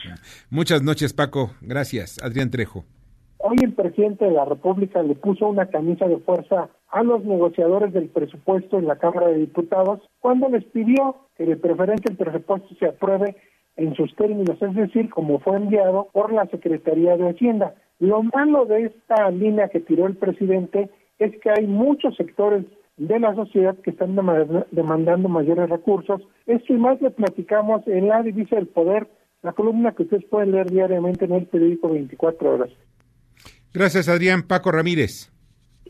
[0.49, 1.51] Muchas noches, Paco.
[1.61, 2.17] Gracias.
[2.23, 2.85] Adrián Trejo.
[3.39, 7.93] Hoy el presidente de la República le puso una camisa de fuerza a los negociadores
[7.93, 12.75] del presupuesto en la Cámara de Diputados cuando les pidió que de preferencia el presupuesto
[12.75, 13.37] se apruebe
[13.77, 17.75] en sus términos, es decir, como fue enviado por la Secretaría de Hacienda.
[17.99, 20.89] Lo malo de esta línea que tiró el presidente
[21.19, 22.65] es que hay muchos sectores
[22.97, 24.15] de la sociedad que están
[24.71, 26.21] demandando mayores recursos.
[26.47, 29.07] Esto y más le platicamos en la Divisa del Poder,
[29.41, 32.69] la columna que ustedes pueden leer diariamente en el periódico 24 horas.
[33.73, 34.43] Gracias, Adrián.
[34.43, 35.31] Paco Ramírez.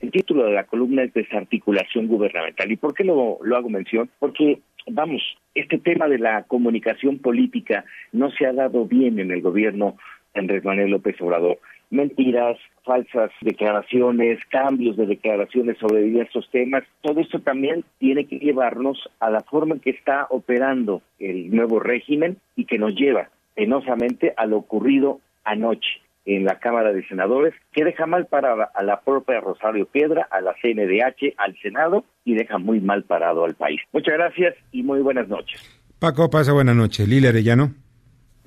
[0.02, 2.72] El título de la columna es Desarticulación Gubernamental.
[2.72, 4.10] ¿Y por qué lo, lo hago mención?
[4.20, 5.22] Porque, vamos,
[5.56, 9.98] este tema de la comunicación política no se ha dado bien en el gobierno
[10.34, 11.60] de Andrés Manuel López Obrador
[11.90, 16.84] mentiras, falsas declaraciones, cambios de declaraciones sobre diversos temas.
[17.02, 21.80] Todo esto también tiene que llevarnos a la forma en que está operando el nuevo
[21.80, 27.54] régimen y que nos lleva penosamente a lo ocurrido anoche en la Cámara de Senadores,
[27.72, 32.36] que deja mal para a la propia Rosario Piedra, a la CNDH, al Senado y
[32.36, 33.82] deja muy mal parado al país.
[33.92, 35.62] Muchas gracias y muy buenas noches.
[35.98, 37.08] Paco, pasa buena noche.
[37.08, 37.74] Lila Arellano.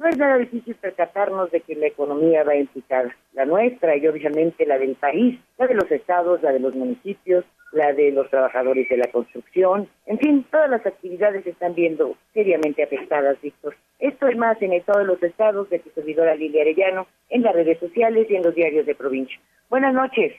[0.02, 4.66] No es nada difícil percatarnos de que la economía va implicada, la nuestra y obviamente
[4.66, 8.88] la del país, la de los estados, la de los municipios, la de los trabajadores
[8.88, 13.76] de la construcción, en fin, todas las actividades están viendo seriamente afectadas, Víctor.
[14.00, 17.78] Esto es más en todos los estados de tu servidora Lilia Arellano, en las redes
[17.78, 19.38] sociales y en los diarios de provincia.
[19.70, 20.32] Buenas noches.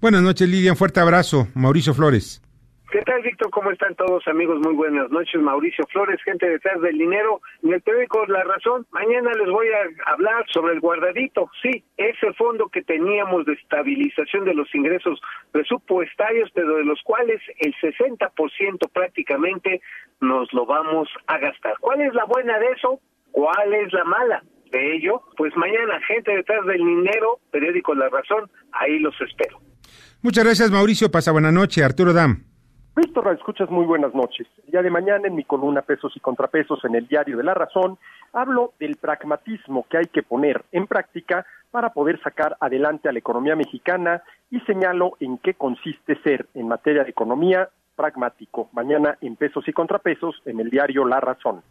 [0.00, 0.72] Buenas noches, Lilia.
[0.72, 1.48] Un fuerte abrazo.
[1.54, 2.40] Mauricio Flores.
[2.92, 3.48] ¿Qué tal, Víctor?
[3.48, 4.60] ¿Cómo están todos, amigos?
[4.60, 5.40] Muy buenas noches.
[5.40, 7.40] Mauricio Flores, gente detrás del dinero.
[7.62, 11.50] En el periódico La Razón, mañana les voy a hablar sobre el guardadito.
[11.62, 15.22] Sí, ese fondo que teníamos de estabilización de los ingresos
[15.52, 19.80] presupuestarios, pero de los cuales el 60% prácticamente
[20.20, 21.72] nos lo vamos a gastar.
[21.80, 23.00] ¿Cuál es la buena de eso?
[23.30, 24.44] ¿Cuál es la mala?
[24.70, 29.60] De ello, pues mañana, gente detrás del dinero, periódico La Razón, ahí los espero.
[30.20, 31.10] Muchas gracias, Mauricio.
[31.10, 31.82] Pasa buena noche.
[31.82, 32.51] Arturo Dam.
[32.94, 34.46] Víctor, escuchas muy buenas noches.
[34.66, 37.54] El día de mañana en mi columna Pesos y Contrapesos en el Diario de la
[37.54, 37.96] Razón
[38.34, 43.18] hablo del pragmatismo que hay que poner en práctica para poder sacar adelante a la
[43.18, 48.68] economía mexicana y señalo en qué consiste ser en materia de economía pragmático.
[48.72, 51.62] Mañana en Pesos y Contrapesos en el Diario La Razón.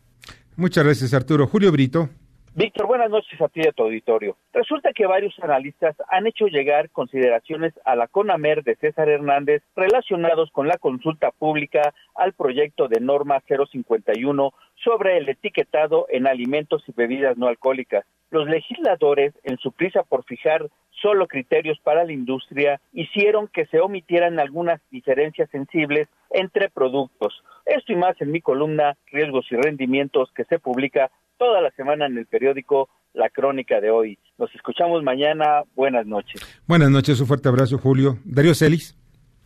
[0.56, 1.46] Muchas gracias, Arturo.
[1.46, 2.10] Julio Brito.
[2.54, 4.36] Víctor, buenas noches a ti y a tu auditorio.
[4.52, 10.52] Resulta que varios analistas han hecho llegar consideraciones a la CONAMER de César Hernández relacionados
[10.52, 16.92] con la consulta pública al proyecto de norma 051 sobre el etiquetado en alimentos y
[16.92, 18.04] bebidas no alcohólicas.
[18.32, 20.70] Los legisladores, en su prisa por fijar
[21.02, 27.44] solo criterios para la industria, hicieron que se omitieran algunas diferencias sensibles entre productos.
[27.66, 32.06] Esto y más en mi columna Riesgos y Rendimientos que se publica toda la semana
[32.06, 34.20] en el periódico La Crónica de hoy.
[34.38, 35.64] Nos escuchamos mañana.
[35.76, 36.42] Buenas noches.
[36.68, 38.18] Buenas noches, un fuerte abrazo, Julio.
[38.24, 39.01] Darío Celis.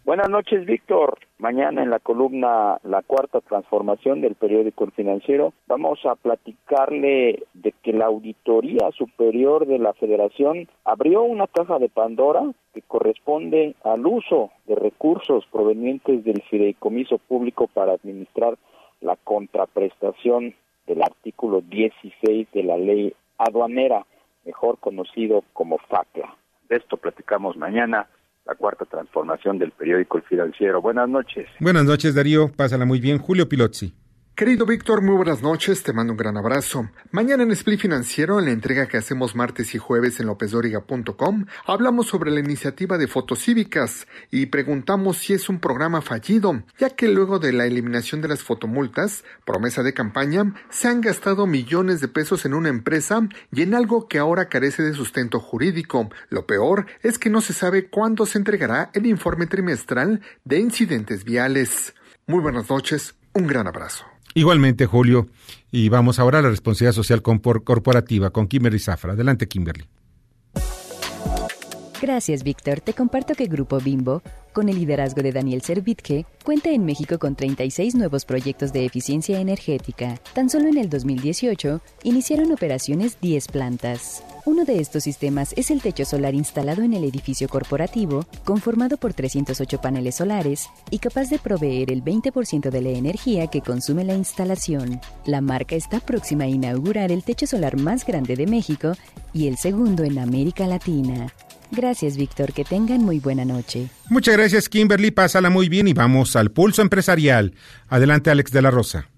[0.05, 1.17] Buenas noches, Víctor.
[1.39, 7.91] Mañana en la columna La Cuarta Transformación del periódico Financiero vamos a platicarle de que
[7.91, 12.43] la Auditoría Superior de la Federación abrió una caja de Pandora
[12.75, 18.59] que corresponde al uso de recursos provenientes del fideicomiso público para administrar
[19.01, 20.53] la contraprestación
[20.85, 24.05] del artículo 16 de la ley aduanera,
[24.45, 26.35] mejor conocido como FACLA.
[26.69, 28.07] De esto platicamos mañana,
[28.45, 30.81] la cuarta transformación del periódico El Financiero.
[30.81, 31.47] Buenas noches.
[31.59, 32.51] Buenas noches, Darío.
[32.55, 33.17] Pásala muy bien.
[33.17, 33.93] Julio Pilotzi.
[34.35, 36.89] Querido Víctor, muy buenas noches, te mando un gran abrazo.
[37.11, 42.07] Mañana en Split Financiero, en la entrega que hacemos martes y jueves en lopezoriga.com, hablamos
[42.07, 47.39] sobre la iniciativa de fotocívicas y preguntamos si es un programa fallido, ya que luego
[47.39, 52.43] de la eliminación de las fotomultas, promesa de campaña, se han gastado millones de pesos
[52.43, 53.21] en una empresa
[53.53, 56.09] y en algo que ahora carece de sustento jurídico.
[56.27, 61.23] Lo peor es que no se sabe cuándo se entregará el informe trimestral de incidentes
[61.23, 61.95] viales.
[62.27, 64.14] Muy buenas noches, un gran abrazo.
[64.35, 65.27] Igualmente, Julio.
[65.71, 69.13] Y vamos ahora a la responsabilidad social corporativa con Kimberly Zafra.
[69.13, 69.85] Adelante, Kimberly.
[72.01, 72.81] Gracias, Víctor.
[72.81, 74.21] Te comparto que Grupo Bimbo,
[74.53, 79.39] con el liderazgo de Daniel Servitje, cuenta en México con 36 nuevos proyectos de eficiencia
[79.39, 80.19] energética.
[80.33, 84.21] Tan solo en el 2018 iniciaron operaciones 10 plantas.
[84.45, 89.11] Uno de estos sistemas es el techo solar instalado en el edificio corporativo, conformado por
[89.11, 94.13] 308 paneles solares y capaz de proveer el 20% de la energía que consume la
[94.13, 95.01] instalación.
[95.25, 98.91] La marca está próxima a inaugurar el techo solar más grande de México
[99.33, 101.33] y el segundo en América Latina.
[101.71, 102.53] Gracias, Víctor.
[102.53, 103.89] Que tengan muy buena noche.
[104.09, 105.09] Muchas gracias, Kimberly.
[105.09, 107.55] Pásala muy bien y vamos al pulso empresarial.
[107.87, 109.09] Adelante, Alex de la Rosa.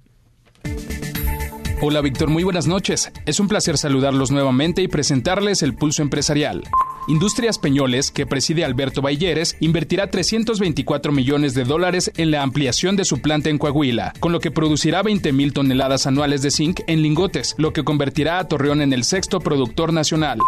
[1.79, 3.11] Hola Víctor, muy buenas noches.
[3.27, 6.63] Es un placer saludarlos nuevamente y presentarles el pulso empresarial.
[7.07, 13.05] Industrias Peñoles, que preside Alberto Bayeres, invertirá 324 millones de dólares en la ampliación de
[13.05, 17.01] su planta en Coahuila, con lo que producirá 20 mil toneladas anuales de zinc en
[17.01, 20.39] lingotes, lo que convertirá a Torreón en el sexto productor nacional.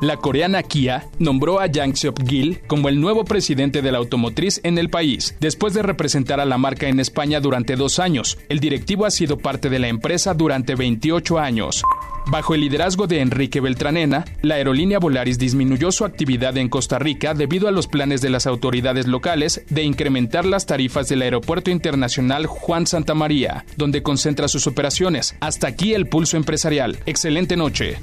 [0.00, 4.78] La coreana Kia nombró a Yang Seok-gil como el nuevo presidente de la automotriz en
[4.78, 8.38] el país, después de representar a la marca en España durante dos años.
[8.48, 11.82] El directivo ha sido parte de la empresa durante 28 años.
[12.30, 17.32] Bajo el liderazgo de Enrique Beltranena, la aerolínea Volaris disminuyó su actividad en Costa Rica
[17.32, 22.46] debido a los planes de las autoridades locales de incrementar las tarifas del Aeropuerto Internacional
[22.46, 25.36] Juan Santa María, donde concentra sus operaciones.
[25.40, 26.98] Hasta aquí el pulso empresarial.
[27.06, 27.98] Excelente noche.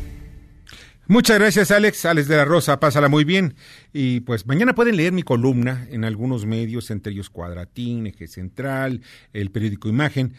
[1.07, 2.03] Muchas gracias, Alex.
[2.05, 3.53] Alex de la Rosa, pásala muy bien.
[3.93, 9.01] Y pues mañana pueden leer mi columna en algunos medios, entre ellos Cuadratín, Eje Central,
[9.31, 10.33] el periódico Imagen.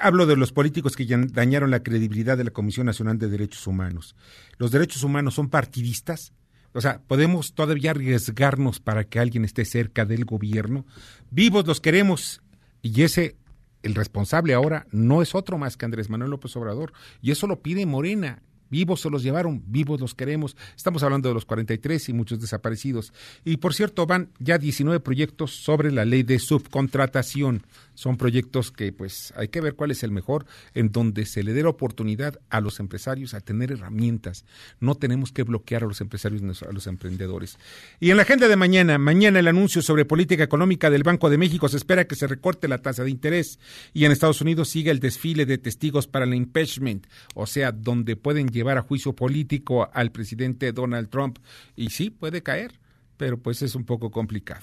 [0.00, 4.16] hablo de los políticos que dañaron la credibilidad de la Comisión Nacional de Derechos Humanos.
[4.58, 6.32] ¿Los derechos humanos son partidistas?
[6.72, 10.86] O sea, ¿podemos todavía arriesgarnos para que alguien esté cerca del gobierno?
[11.30, 12.42] Vivos los queremos.
[12.82, 13.36] Y ese
[13.82, 16.92] el responsable ahora no es otro más que Andrés Manuel López Obrador.
[17.22, 18.42] Y eso lo pide Morena.
[18.70, 20.56] Vivos se los llevaron, vivos los queremos.
[20.76, 23.12] Estamos hablando de los 43 y muchos desaparecidos.
[23.44, 27.64] Y por cierto, van ya 19 proyectos sobre la ley de subcontratación.
[27.94, 31.52] Son proyectos que pues hay que ver cuál es el mejor, en donde se le
[31.52, 34.44] dé la oportunidad a los empresarios a tener herramientas.
[34.78, 37.58] No tenemos que bloquear a los empresarios, a los emprendedores.
[37.98, 41.38] Y en la agenda de mañana, mañana el anuncio sobre política económica del Banco de
[41.38, 43.58] México se espera que se recorte la tasa de interés.
[43.92, 48.16] Y en Estados Unidos sigue el desfile de testigos para el impeachment, o sea, donde
[48.16, 51.38] pueden llegar llevar a juicio político al presidente Donald Trump.
[51.76, 52.78] Y sí, puede caer,
[53.16, 54.62] pero pues es un poco complicado.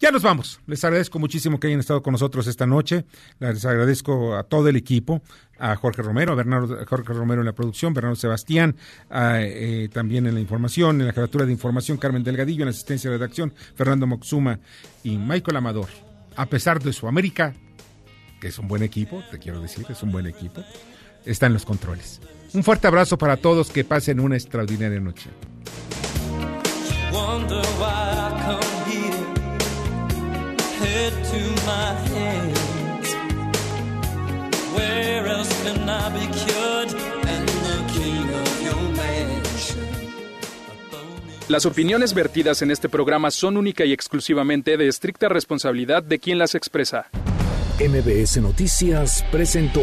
[0.00, 0.60] Ya nos vamos.
[0.66, 3.04] Les agradezco muchísimo que hayan estado con nosotros esta noche.
[3.38, 5.22] Les agradezco a todo el equipo,
[5.58, 8.74] a Jorge Romero, a Bernardo, Jorge Romero en la producción, Bernardo Sebastián,
[9.12, 13.08] eh, también en la información, en la jefatura de información, Carmen Delgadillo, en la asistencia
[13.08, 14.58] de redacción, Fernando Moxuma
[15.04, 15.88] y Michael Amador.
[16.34, 17.54] A pesar de su América,
[18.40, 20.64] que es un buen equipo, te quiero decir, es un buen equipo,
[21.24, 22.20] está en los controles.
[22.54, 25.30] Un fuerte abrazo para todos, que pasen una extraordinaria noche.
[41.48, 46.38] Las opiniones vertidas en este programa son única y exclusivamente de estricta responsabilidad de quien
[46.38, 47.08] las expresa.
[47.78, 49.82] MBS Noticias presentó